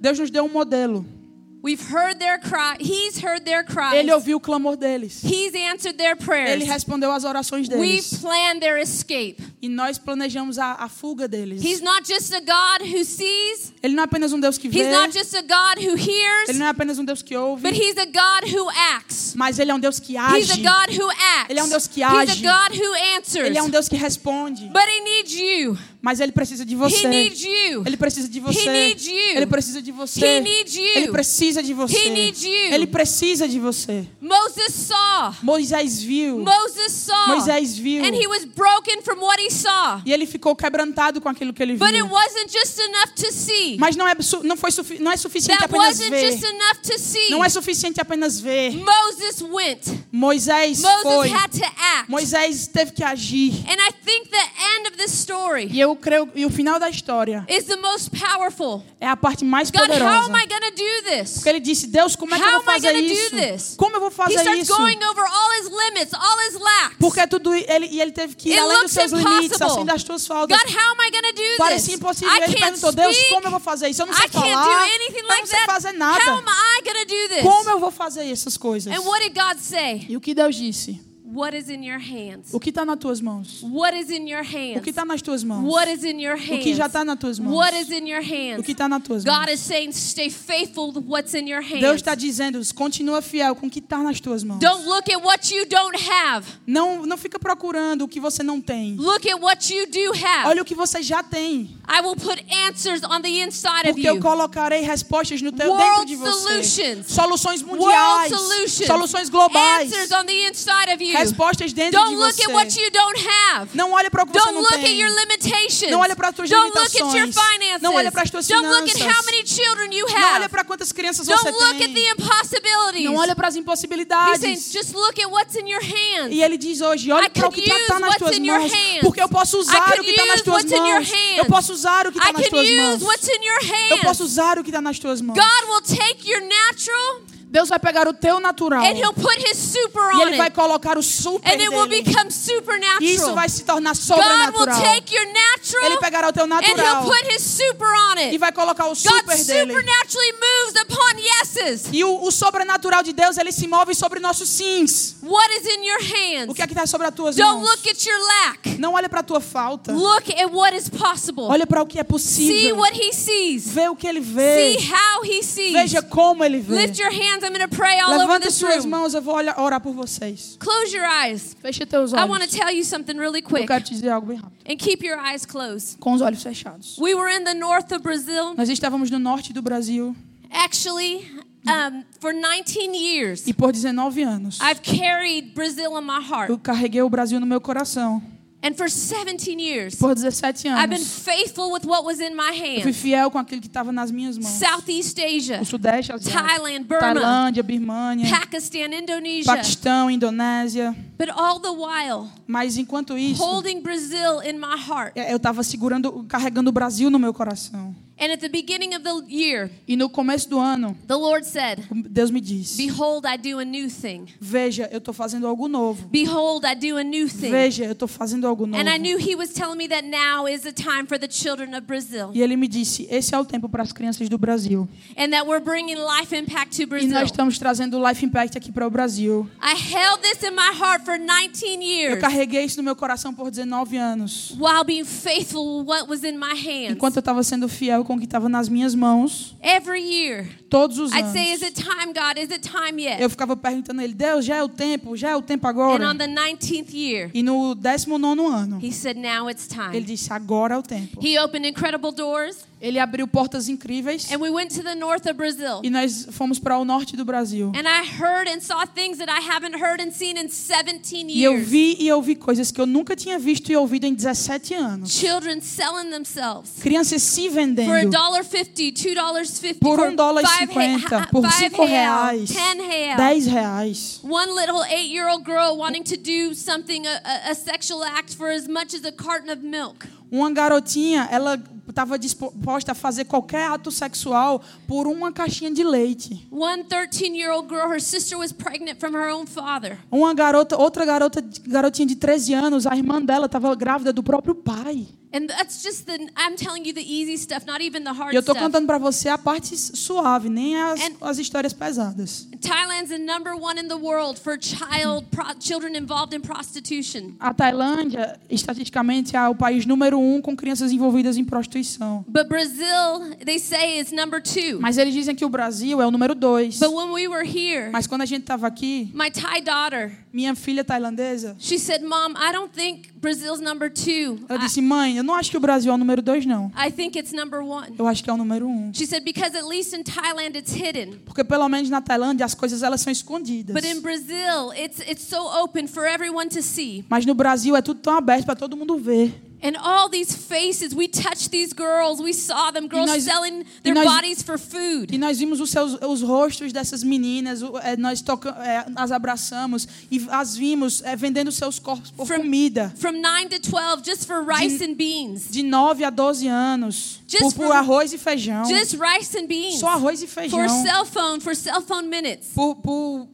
[0.00, 1.17] Deus nos deu um modelo.
[1.60, 2.76] We've heard their cry.
[2.78, 3.94] He's heard their cries.
[3.94, 5.20] Ele ouviu o clamor deles.
[5.24, 6.50] He's answered their prayers.
[6.50, 8.20] Ele respondeu às orações deles.
[8.20, 9.42] planned their escape.
[9.60, 11.62] E nós planejamos a, a fuga deles.
[11.62, 13.72] He's not just a God who sees.
[13.82, 14.80] Ele não é apenas um Deus que vê.
[14.80, 16.48] He's not just a God who hears.
[16.48, 17.62] Ele não é apenas um Deus que ouve.
[17.62, 19.34] But he's a God who acts.
[19.36, 20.62] Mas ele é um Deus que He's a age.
[20.62, 21.50] God who acts.
[21.50, 22.46] Ele é um Deus que He's age.
[22.46, 23.46] a God who answers.
[23.46, 24.66] Ele é um Deus que responde.
[24.68, 25.78] But he needs you.
[26.00, 27.08] Mas ele precisa de He você.
[27.08, 27.82] needs you.
[27.84, 28.70] Ele precisa de He você.
[28.70, 29.36] needs you.
[29.36, 30.26] Ele precisa de você.
[30.26, 30.84] He needs you.
[30.96, 31.98] Ele precisa de você.
[31.98, 32.72] He needs you.
[32.74, 34.06] Ele precisa de você.
[34.20, 35.34] Moses saw.
[35.42, 36.38] Moisés viu.
[36.38, 37.28] Moses saw.
[37.28, 38.04] Moisés viu.
[38.04, 40.00] And he was broken from what he saw.
[40.06, 42.06] E ele ficou quebrantado com aquilo que ele But it viu.
[42.12, 43.67] wasn't just enough to see.
[43.78, 44.14] Mas não é,
[44.44, 46.32] não foi não é suficiente That apenas wasn't ver.
[46.32, 47.30] just enough to see.
[47.30, 48.72] Não é suficiente apenas ver.
[48.72, 49.82] Moses went.
[50.12, 51.28] Moisés Moses foi.
[51.30, 52.10] had to act.
[52.10, 53.52] Moisés teve que agir.
[53.68, 54.36] And I think the
[54.76, 58.10] end of this story E eu creio e o final da história is the most
[58.10, 58.82] powerful.
[59.00, 60.26] é a parte mais God, how poderosa.
[60.28, 61.34] am I going to do this?
[61.34, 63.76] Porque ele disse: Deus, como é que eu How vou am I fazer gonna isso?
[63.76, 64.76] Como eu vou He fazer starts isso?
[64.76, 66.96] going over all his limits, all his lacks.
[66.98, 69.66] Porque tudo ele e ele teve que ir It além dos seus limites, impossible.
[69.72, 70.56] assim das tuas faltas.
[70.58, 71.94] God, how am I to do Parecia this?
[71.94, 72.34] impossível.
[72.34, 74.02] I Ele perguntou: Deus, como eu vou fazer isso?
[74.02, 74.88] Eu não sei I falar.
[74.88, 76.30] Eu não sei fazer How nada.
[76.32, 77.42] am I going to do this?
[77.42, 78.92] Como eu vou fazer essas coisas?
[78.92, 80.06] And what did God say?
[80.08, 81.00] E o que Deus disse?
[81.30, 82.48] What is in your hands?
[82.52, 83.62] O que está nas tuas mãos?
[83.62, 84.78] What is in your hands?
[84.78, 85.62] O que está nas tuas mãos?
[85.70, 86.62] What is in your O hands?
[86.64, 87.52] que já está nas tuas mãos?
[87.54, 88.64] What is in your O hands?
[88.64, 89.52] que está nas tuas God mãos?
[89.52, 91.80] is saying, stay faithful to what's in your hands.
[91.80, 94.60] Deus está dizendo: continua fiel com o que está nas tuas mãos.
[94.60, 96.46] Don't look at what you don't have.
[96.66, 98.94] Não, não fica procurando o que você não tem.
[98.96, 100.46] Look at what you do have.
[100.48, 101.76] Olha o que você já tem.
[101.90, 104.20] I will put answers on the inside of Porque eu you.
[104.22, 106.62] colocarei respostas no teu, World dentro de você.
[106.62, 107.06] solutions.
[107.12, 108.28] Soluções World mundiais.
[108.34, 108.86] solutions.
[108.86, 109.90] Soluções globais.
[109.92, 111.17] Answers on the inside of you.
[111.18, 112.42] Respostas dentro Don't de look você.
[112.44, 113.70] at what you don't have.
[113.74, 115.00] Não olhe para o que você Don't não look at tem.
[115.00, 115.90] your limitations.
[115.90, 117.52] Não olha para as tuas Don't look at your limitações.
[117.52, 117.82] finances.
[117.82, 119.16] Não olha para as tuas Don't look at finanças.
[119.18, 120.48] how many children you Não olha have.
[120.48, 122.10] para quantas crianças Don't você look at the tem.
[122.10, 123.04] impossibilities.
[123.04, 124.72] Não olha para as He's saying, impossibilidades.
[124.72, 126.32] just look at what's in your hands.
[126.34, 129.22] E ele diz hoje, olha I para o que está use nas tuas mãos, porque
[129.22, 131.08] eu posso usar o que está nas tuas mãos.
[131.36, 133.02] Eu posso usar o que está nas can tuas use mãos.
[133.02, 133.60] what's in your
[133.90, 134.32] Eu posso hands.
[134.32, 135.36] usar o que está nas tuas mãos.
[135.36, 139.56] God will take your natural Deus vai pegar o teu natural and He'll put His
[139.56, 140.54] super e on ele vai it.
[140.54, 142.02] colocar o super And it will dele.
[142.02, 143.34] become E isso supernatural.
[143.34, 144.82] vai se tornar God will sobrenatural.
[144.82, 148.22] take your Ele natural pegará o teu and He'll natural put His super on e
[148.24, 148.38] it.
[148.38, 149.72] vai colocar o God super dele.
[149.72, 151.88] supernaturally moves upon yeses.
[151.90, 155.16] E o, o sobrenatural de Deus, ele se move sobre nossos sims.
[155.22, 156.54] What is in your O hands?
[156.54, 157.70] que é que está sobre as tuas Don't mãos?
[157.70, 158.78] look at your lack.
[158.78, 159.92] Não olha para a tua falta.
[159.92, 161.44] Look at what is possible.
[161.44, 162.76] Olha para o que é See possível.
[162.76, 163.68] what He sees.
[163.68, 164.76] Vê o que ele vê.
[164.78, 165.72] See how He sees.
[165.72, 166.86] Veja como ele vê.
[166.86, 167.37] Lift your hands.
[167.44, 168.90] I'm going to pray all over Levanta this suas room.
[168.90, 170.56] mãos, eu vou orar por vocês.
[170.58, 171.56] Close your eyes.
[171.60, 172.50] Feche teus I want to olhos.
[172.52, 173.66] tell you something really Eu quick.
[173.66, 174.58] quero te dizer algo bem rápido.
[174.70, 175.98] And keep your eyes closed.
[175.98, 176.96] Com os olhos fechados.
[176.98, 178.54] We were in the north of Brazil.
[178.56, 180.14] Nós estávamos no norte do Brasil
[180.50, 181.26] Actually,
[181.66, 186.48] um, for 19 years, e por 19 anos I've carried Brazil in my heart.
[186.48, 188.22] eu carreguei o Brasil no meu coração.
[188.60, 192.48] And for 17 years, Por 17 I've been anos faithful with what was in my
[192.50, 192.96] eu fui hands.
[192.96, 194.52] fiel com aquilo que estava nas minhas mãos.
[194.58, 199.44] Southeast Asia, O Sudeste Asiático, Thailand, Burma, Tailândia, Birmania, Pakistan, Indonesia.
[199.44, 200.92] Paquistão, Indonésia.
[201.16, 205.12] But all the while, Mas enquanto isso, holding Brazil in my heart.
[205.14, 207.94] eu estava segurando, carregando o Brasil no meu coração.
[208.20, 211.84] And at the beginning of the year, E no começo do ano, the Lord said,
[212.10, 214.26] Deus me disse: Behold, I do a new thing.
[214.40, 216.08] Veja, eu estou fazendo algo novo.
[216.08, 217.50] Behold, I do a new thing.
[217.50, 218.80] Veja, eu estou fazendo algo novo.
[218.82, 221.74] And I knew He was telling me that now is the time for the children
[221.76, 222.30] of Brazil.
[222.34, 224.88] E ele me disse: Esse é o tempo para as crianças do Brasil.
[225.16, 227.10] And that we're bringing life impact to E Brazil.
[227.10, 229.48] nós estamos trazendo Life Impact aqui para o Brasil.
[229.62, 233.32] I held this in my heart for 19 Eu years carreguei isso no meu coração
[233.32, 234.56] por 19 anos.
[234.58, 236.92] while being faithful what was in my hands.
[236.96, 240.98] Enquanto eu estava sendo fiel com o que estava nas minhas mãos, Every year, todos
[240.98, 241.78] os I'd say, Is anos.
[241.78, 242.38] it time, God?
[242.38, 243.20] Is it time yet?
[243.22, 245.14] Eu ficava perguntando a ele: Deus, já é o tempo?
[245.16, 246.10] Já é o tempo And agora?
[246.10, 250.00] on the 19th year, E no 19 ano, He said, Now it's ele time.
[250.00, 251.18] disse: Agora é o tempo.
[251.22, 255.34] He opened incredible doors, Ele abriu portas incríveis and we went to the north of
[255.34, 255.80] Brazil.
[255.82, 257.72] e nós fomos para o norte do Brasil.
[257.74, 261.42] And I heard and saw things that I haven't heard and seen in 17 E
[261.42, 265.10] eu vi e ouvi coisas que eu nunca tinha visto e ouvido em 17 anos.
[265.10, 271.26] Children selling themselves Crianças se for vendendo $1.50, $2.50, por for um dólar e cinquenta,
[271.30, 273.16] por cinco reais, 10 real.
[273.16, 274.20] 10 reais.
[274.22, 278.94] One little eight-year-old girl wanting to do something, a, a sexual act for as much
[278.94, 280.06] as a carton of milk.
[280.30, 281.58] Uma garotinha, ela
[281.88, 286.46] estava disposta a fazer qualquer ato sexual por uma caixinha de leite.
[286.50, 289.98] One 13-year-old girl, her sister was pregnant from her own father.
[290.12, 294.54] Uma garota, outra garota, garotinha de 13 anos, a irmã dela estava grávida do próprio
[294.54, 295.08] pai.
[295.30, 298.36] And that's just the, I'm telling you the easy stuff, not even the hard E
[298.36, 298.64] eu estou stuff.
[298.64, 302.48] contando para você a parte suave, nem as, And- as histórias pesadas.
[302.62, 307.34] Thailand's the number one in the world for child pro, children involved in prostitution.
[307.38, 312.24] A Tailândia, estatisticamente, é o país número um com crianças envolvidas em prostituição.
[312.28, 314.80] But Brazil, they say, is number two.
[314.80, 316.78] Mas eles dizem que o Brasil é o número dois.
[316.78, 320.54] But when we were here, Mas quando a gente estava aqui, my Thai daughter, minha
[320.54, 324.38] filha tailandesa, she said, "Mom, I don't think Brazil's number two.
[324.48, 326.70] ela I, disse: Mãe, eu não acho que o Brasil é o número dois, não.
[326.76, 328.92] I think it's number one." Eu acho que é o número um.
[328.94, 332.54] She said, "Because at least in Thailand it's hidden, Porque pelo menos na Tailândia as
[332.54, 333.74] coisas elas são escondidas.
[333.74, 337.82] but in Brazil it's it's so open for everyone to see." Mas no Brasil é
[337.82, 339.34] tudo tão aberto para todo mundo ver.
[339.60, 343.92] And all these faces, we touched these girls, we saw them, girls nós- selling their
[343.92, 345.12] nós- bodies for food.
[345.12, 349.88] E nós vimos os, seus, os rostos dessas meninas, é, nós toca, é, as abraçamos
[350.10, 352.94] e as vimos é, vendendo seus corpos por From- comida.
[352.98, 355.48] From 9 to 12, just for rice and beans.
[355.50, 357.20] De 9 a 12 anos.
[357.26, 358.64] Just Por, por for- arroz e feijão.
[358.64, 359.80] Just rice and beans.
[359.80, 360.82] Só arroz e For feijão.
[360.84, 362.50] cell phone, for cell phone minutes.
[362.54, 363.28] Por, por,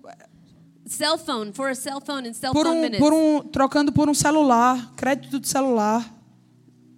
[0.87, 3.01] Cell phone, for a cell phone and cell por, phone um, minutes.
[3.01, 3.41] por um.
[3.49, 4.93] Trocando por um celular.
[4.97, 6.14] Crédito de celular.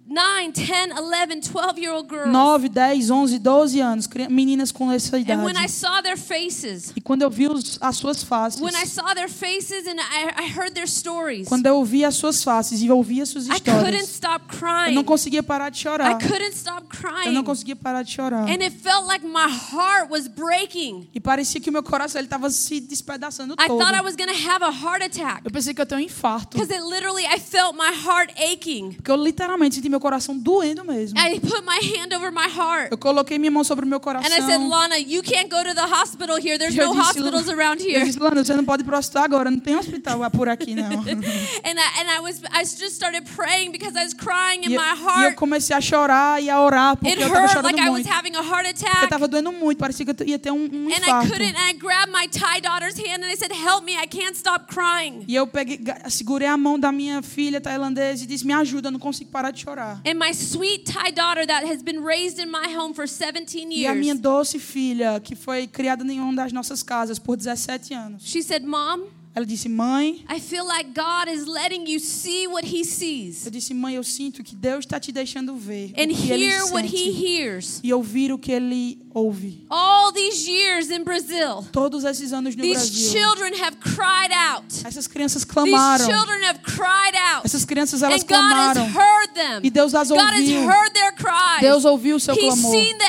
[0.09, 2.31] 9, 10, 11, 12 year old girls.
[2.31, 4.07] 9, 10, 11, 12 anos.
[4.29, 5.39] Meninas com essa idade.
[5.41, 8.61] And when I saw their faces, E quando eu vi os, as suas faces.
[8.61, 12.15] when I saw their faces and I, I heard their stories, Quando eu vi as
[12.15, 14.09] suas faces e ouvi as suas I couldn't histórias.
[14.09, 14.95] stop Eu crying.
[14.95, 16.17] não conseguia parar de I chorar.
[16.17, 17.01] couldn't stop Eu
[17.33, 17.43] não crying.
[17.43, 18.43] conseguia parar de chorar.
[18.47, 21.09] And it felt like my heart was breaking.
[21.13, 23.79] E parecia que o meu coração ele estava se despedaçando I todo.
[23.79, 26.03] thought I was going to have a heart attack Eu pensei que eu tenho um
[26.03, 26.57] infarto.
[26.57, 28.93] because it literally, I felt my heart aching.
[28.93, 31.17] Porque eu literalmente senti meu meu coração doendo mesmo.
[31.19, 32.89] I put my hand over my heart.
[32.91, 34.29] Eu coloquei minha mão sobre o meu coração.
[34.31, 36.57] And I said, Lana, you can't go to the hospital here.
[36.57, 38.05] There's eu no disse, hospitals around Eu here.
[38.05, 40.87] disse, Lana, você não pode ir pro hospital agora, não tem hospital por aqui, não.
[41.07, 44.75] And I, and I was I just started praying because I was crying in E,
[44.75, 45.35] eu- my e eu heart.
[45.35, 48.03] comecei a chorar e a orar, porque It eu tava hurt chorando like I was
[48.05, 48.09] muito.
[48.13, 49.09] having a heart Porque eu attack.
[49.09, 51.27] tava doendo muito, parecia que eu ia ter um, um And I infarto.
[51.31, 54.35] couldn't, and I grabbed my Thai daughter's hand and I said, Help me, I can't
[54.37, 55.23] stop crying.
[55.27, 55.79] E eu peguei,
[56.09, 59.51] segurei a mão da minha filha tailandesa e disse: Me ajuda, eu não consigo parar
[59.51, 59.86] de chorar.
[60.05, 63.85] And my sweet Thai daughter that has been raised in my home for 17 E
[63.85, 67.93] a minha years, doce filha, que foi criada em uma das nossas casas por 17
[67.93, 69.07] anos, she said, Mom,
[69.37, 73.51] ela disse: Mãe, I feel like God is letting you see what He sees eu
[73.51, 76.63] disse: Mãe, eu sinto que Deus está te deixando ver and o que ele hear
[76.73, 77.79] what He sente hears.
[77.83, 79.65] e ouvir o que ele ouve.
[79.69, 84.65] All these years in Brazil, Todos esses anos no these Brasil, children have cried out.
[84.85, 86.05] essas crianças These clamaram.
[86.05, 87.45] children have cried out.
[87.45, 88.85] Essas crianças elas And God has clamaram.
[88.95, 89.59] heard them.
[89.63, 90.67] E Deus as God has ouviu.
[90.67, 91.61] heard their cries.
[91.61, 92.71] Deus ouviu o seu He's clamor.
[92.71, 93.05] seen the.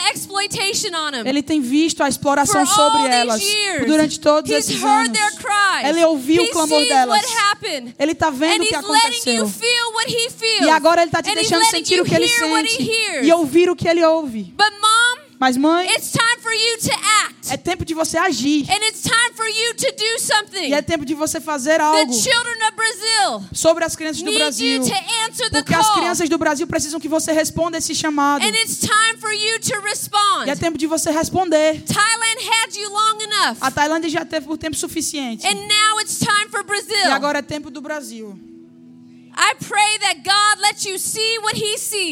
[1.26, 5.06] Ele tem visto a For exploração all sobre elas years, durante todos he's esses heard
[5.08, 5.18] anos.
[5.18, 5.88] their cries.
[5.88, 7.20] Ele ouviu o clamor delas.
[7.22, 7.94] what happened.
[7.98, 9.48] Ele está vendo And o que aconteceu.
[9.48, 10.66] feel what he feels.
[10.66, 12.90] E agora ele está te And deixando sentir o que ele sente
[13.22, 14.54] e ouvir o que ele ouve.
[14.56, 14.72] But
[15.40, 16.92] Mas mãe, it's time for you to
[17.24, 17.52] act.
[17.52, 18.66] é tempo de você agir.
[18.68, 20.68] And it's time for you to do something.
[20.68, 24.32] E é tempo de você fazer The algo children of Brazil sobre as crianças do
[24.32, 24.82] Brasil.
[25.50, 28.44] Porque as crianças do Brasil precisam que você responda esse chamado.
[28.44, 29.78] And it's time for you to
[30.46, 31.82] E é tempo de você responder.
[31.82, 33.58] Thailand had you long enough.
[33.60, 35.46] A Tailândia já teve por tempo suficiente.
[35.46, 38.38] And now it's time for E agora é tempo do Brasil.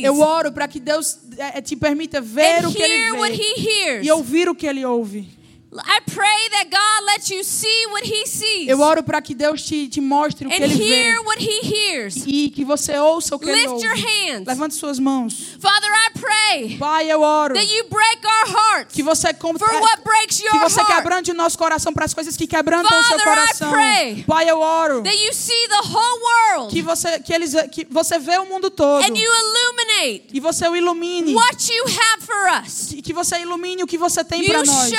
[0.02, 1.18] Eu oro para que Deus
[1.62, 5.35] te permita ver and o que ele vê e ouvir o que ele ouve.
[5.72, 9.62] I pray that God lets you see what he sees Eu oro para que Deus
[9.62, 11.60] te, te mostre o que and ele vê hear what he
[11.90, 12.22] hears.
[12.26, 13.84] e que você ouça o que ele Lift ouve.
[13.86, 14.46] your hands.
[14.46, 15.56] Levante suas mãos.
[15.60, 19.68] Father, I pray Pai, eu oro that you break our hearts que você com- for
[19.82, 20.94] what breaks que your você heart.
[20.94, 23.70] quebrante o nosso coração para as coisas que quebrantam o seu Father, I coração.
[23.70, 27.86] pray Pai, eu oro That you see the whole world que você que eles que
[27.90, 32.24] você vê o mundo todo and you illuminate e você o ilumine what you have
[32.24, 32.94] for us.
[33.02, 34.90] que você ilumine o que você tem You para nós.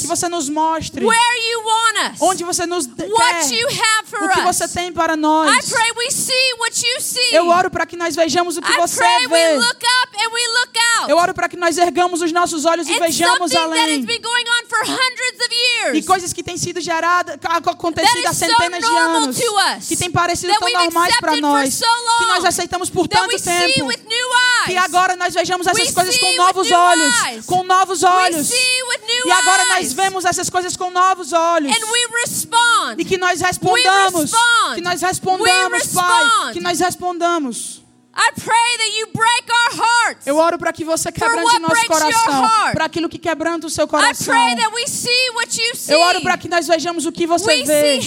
[0.00, 2.20] Que você nos mostre where you want us.
[2.20, 4.44] onde você nos quer, you have for o que us.
[4.56, 5.68] você tem para I nós.
[5.68, 7.34] pray we see what you see.
[7.34, 9.54] Eu oro para que nós vejamos o que I você pray we vê.
[9.54, 11.10] look up and we look out.
[11.10, 14.02] Eu oro para que nós ergamos os nossos olhos e vejamos something that has além.
[14.04, 18.38] been going on for hundreds of E coisas que têm sido geradas, acontecido há is
[18.38, 19.88] so centenas de anos, us.
[19.88, 22.18] que têm parecido tão normais para nós, so long.
[22.18, 23.88] que nós aceitamos por that tanto tempo,
[24.66, 27.14] que agora nós vejamos essas We coisas com novos olhos,
[27.46, 28.50] com novos olhos.
[28.50, 29.85] E agora eyes.
[29.86, 31.70] Nós vemos essas coisas com novos olhos.
[31.70, 33.00] and we respond.
[33.00, 34.74] E que nós respondamos, respond.
[34.74, 37.86] que nós respondamos, Pai, que nós respondamos.
[38.18, 40.26] I pray that you break our hearts.
[40.26, 43.88] Eu oro para que você quebrante nosso coração, para aquilo que quebranta o seu I
[43.88, 44.34] coração.
[44.34, 45.92] pray that we see what you see.
[45.92, 47.98] Eu oro para que nós vejamos o que você vê,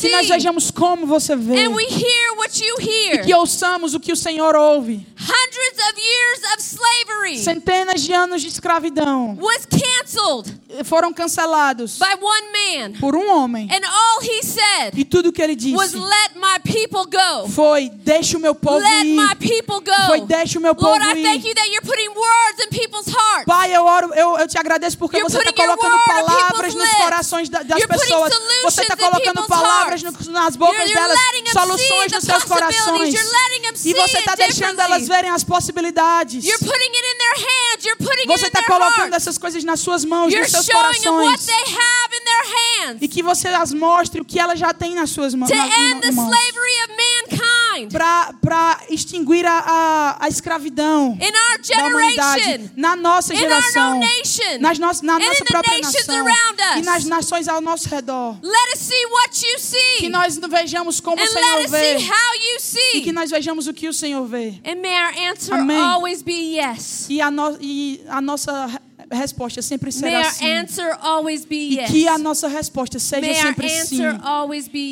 [0.00, 4.00] que nós vejamos como você vê, and we hear what you e que ouçamos o
[4.00, 5.06] que o Senhor ouve.
[5.18, 9.38] Hundreds of years of slavery Centenas de anos de escravidão
[10.84, 12.92] foram cancelados by one man.
[13.00, 13.68] por um homem.
[13.70, 17.48] And all he said E tudo que ele was disse let my people go.
[17.48, 19.14] foi: deixe o meu povo Let ir.
[19.16, 20.06] my people go.
[20.06, 21.46] Foi deixe o meu povo Lord, ir.
[21.46, 23.44] you that you're putting words in people's hearts.
[23.46, 27.48] Pai, eu oro, eu, eu te agradeço porque You're você está colocando palavras nos corações
[27.48, 28.32] da- das You're pessoas.
[28.62, 31.18] Você está colocando palavras no- nas bocas You're- delas,
[31.52, 33.14] soluções nos seus corações.
[33.84, 36.44] E você está deixando elas verem as possibilidades.
[36.44, 38.26] Hands.
[38.26, 41.46] Você está colocando essas coisas nas suas mãos, nos seus showing them what corações.
[41.46, 42.44] they have in their
[42.88, 45.48] hands E que você as mostre o que elas já têm nas suas mãos.
[45.50, 46.28] to end the mãos.
[46.28, 47.92] slavery of mankind
[48.40, 54.00] Para extinguir a, a, a escravidão in our da humanidade na nossa geração,
[54.60, 56.26] nas no, na nossa própria nação
[56.76, 58.36] e nas nações ao nosso redor.
[58.42, 59.58] Let us see what you
[59.98, 61.96] Que nós vejamos como o Senhor vê
[62.94, 64.60] e que nós vejamos o que o Senhor vê.
[64.64, 65.76] And may our answer Amém.
[65.76, 67.06] always be yes.
[67.08, 68.80] E a, no, e a nossa
[69.14, 70.44] resposta sempre será sim.
[70.50, 73.98] answer always be E que a nossa resposta seja sempre sim.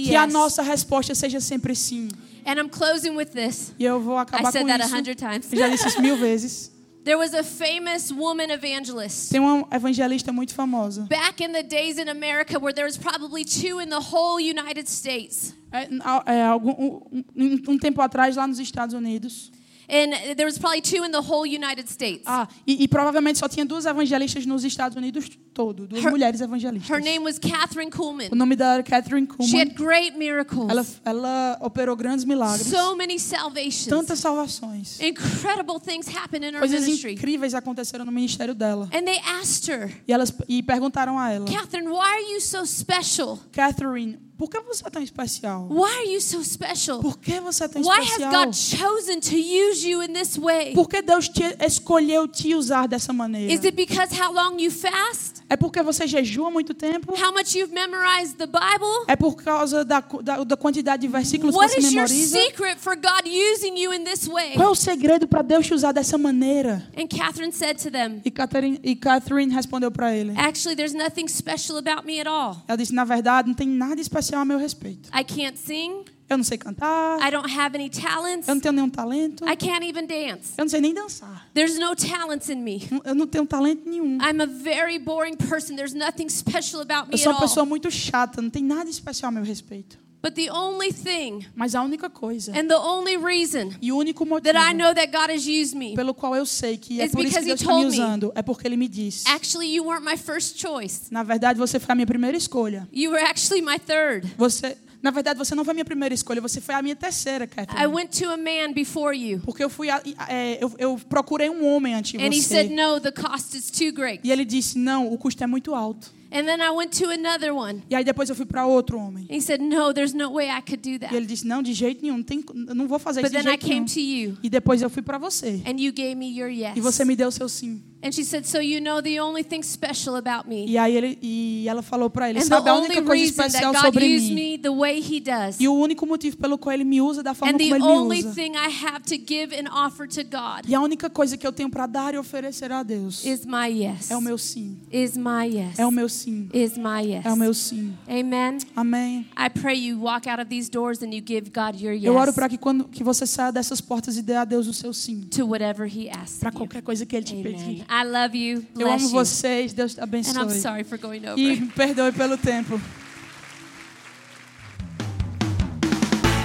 [0.05, 2.09] Que a nossa resposta seja sempre sim.
[2.47, 3.73] And I'm closing with this.
[3.79, 5.14] E eu vou I acabar said com that isso.
[5.16, 5.53] times.
[5.53, 6.71] Eu já disse isso mil vezes.
[7.03, 11.07] There was a famous woman evangelist Tem uma evangelista muito famosa.
[11.09, 14.87] back in the days in America where there was probably two in the whole United
[14.87, 15.55] States.
[15.73, 15.89] É,
[16.27, 19.51] é, algum, um, um- um tempo atrás, lá nos Estados Unidos.
[19.91, 22.22] And there was probably two in the whole United States.
[22.26, 26.41] Ah, e, e provavelmente só tinha duas evangelistas nos Estados Unidos todo, duas Her- mulheres
[26.41, 26.88] evangelistas.
[26.88, 28.30] Her name was Catherine O Kuhlman.
[28.32, 29.59] nome dela era Catherine She Kuhlman.
[29.59, 30.70] had great miracles.
[30.70, 33.88] Ela, ela operou grandes milagres, So many salvations.
[33.88, 35.00] tantas salvações.
[35.00, 37.14] Incredible things happened in her Coisas ministry.
[37.14, 38.88] incríveis aconteceram no ministério dela.
[38.92, 42.64] And they asked her, E elas e perguntaram a ela, Catherine, why are you so
[42.64, 43.41] special?
[43.53, 45.68] Catherine, por que você é tão especial?
[45.68, 47.00] Why are you so special?
[47.00, 48.46] Por que você é tão Why has especial?
[48.46, 50.72] God chosen to use you in this way?
[50.72, 53.53] Por que Deus te escolheu te usar dessa maneira?
[53.53, 55.42] Is it because how long you fast?
[55.50, 57.12] É porque você jejua muito tempo?
[57.12, 59.04] How much you've memorized the Bible?
[59.08, 62.41] É por causa da, da, da quantidade de versículos que What você is your memoriza?
[62.41, 64.54] secret for God using you in this way?
[64.54, 66.83] Qual é o segredo para Deus te usar dessa maneira?
[66.96, 70.33] And Catherine said to them, E Catherine, e Catherine respondeu para ele.
[70.38, 72.57] Actually, there's nothing special about me at all.
[72.67, 75.08] Ela disse: Na verdade, não tem nada especial a meu respeito.
[75.08, 76.04] I can't sing.
[76.28, 77.18] Eu não sei cantar.
[77.26, 78.46] I don't have any talents.
[78.46, 79.44] Eu não tenho nenhum talento.
[79.44, 80.52] I can't even dance.
[80.57, 81.48] Eu não sei nem dançar.
[81.52, 82.88] There's no talents in me.
[83.04, 84.18] Eu não tenho talento nenhum.
[84.18, 85.74] I'm a very boring person.
[85.74, 88.40] There's nothing special about me Eu sou uma pessoa muito chata.
[88.40, 89.98] Não tem nada especial a meu respeito.
[90.22, 94.26] But the only thing Mas a única coisa and the only reason e o único
[94.26, 97.09] motivo that I know that God has used me, pelo qual eu sei que é
[97.09, 98.03] por isso que because Deus he está me told me.
[98.03, 99.26] usando é porque Ele me disse.
[99.29, 101.03] actually, you weren't my first choice.
[101.11, 102.87] Na verdade, você foi a minha primeira escolha.
[102.92, 104.30] You were actually my third.
[104.37, 106.42] Você, na verdade, você não foi a minha primeira escolha.
[106.42, 107.87] Você foi a minha terceira, I Catherine.
[107.87, 111.64] went to a man before you, Porque eu fui, a- é, eu, eu procurei um
[111.67, 112.75] homem antes de and he said, você.
[112.75, 114.21] No, the cost is too great.
[114.22, 116.13] E ele disse não, o custo é muito alto.
[116.32, 117.82] And then I went to another one.
[117.90, 119.26] E aí depois eu fui para outro homem.
[119.28, 121.14] He said, No, there's no way I could do E that.
[121.14, 123.44] ele disse não, de jeito nenhum, não tem, eu não vou fazer But isso de
[123.44, 123.84] then I jeito nenhum.
[123.86, 125.61] came to you, E depois eu fui para você.
[125.66, 126.76] and you gave me your yes.
[126.76, 127.82] E você me deu o seu sim.
[128.03, 130.64] And she said, So you know the only thing special about me.
[130.67, 133.25] E aí ele e ela falou para ele, And the sabe a only única coisa
[133.25, 134.35] especial sobre mim.
[134.35, 137.35] me the way He does, E o único motivo pelo qual ele me usa da
[137.35, 138.35] forma and como ele me usa.
[138.35, 141.53] thing I have to give and offer to God E a única coisa que eu
[141.53, 144.11] tenho para dar e oferecer a Deus is my yes.
[144.11, 144.79] é o meu sim.
[144.91, 145.79] Is my yes.
[145.79, 146.49] É o meu sim.
[146.55, 147.27] Is my yes.
[147.27, 147.93] É o meu sim.
[148.09, 148.59] Amen.
[148.75, 149.27] Amém.
[149.37, 152.14] I pray you walk out of these doors and you give God your yes Eu
[152.17, 154.95] oro para que quando que você saia dessas portas e dê a Deus o seu
[154.95, 155.29] sim.
[155.31, 157.85] to whatever He asks Para qualquer coisa que ele te pedir.
[157.91, 158.64] I love you.
[158.79, 159.11] Eu amo Bless you.
[159.11, 160.61] vocês, Deus te And I'm abençoe.
[160.61, 161.37] sorry for going over.
[161.38, 162.80] E me perdoe pelo tempo.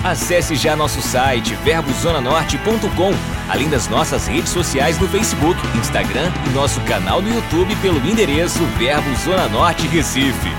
[0.04, 3.12] Acesse já nosso site verbozonanorte.com,
[3.50, 8.60] além das nossas redes sociais no Facebook, Instagram e nosso canal no YouTube pelo endereço
[8.78, 10.50] Verbo Zona Norte Recife.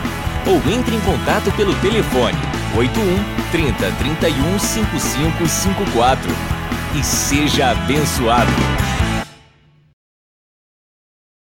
[0.47, 2.37] Ou entre em contato pelo telefone
[2.77, 6.29] 81 30 31 5554.
[6.99, 8.51] E seja abençoado.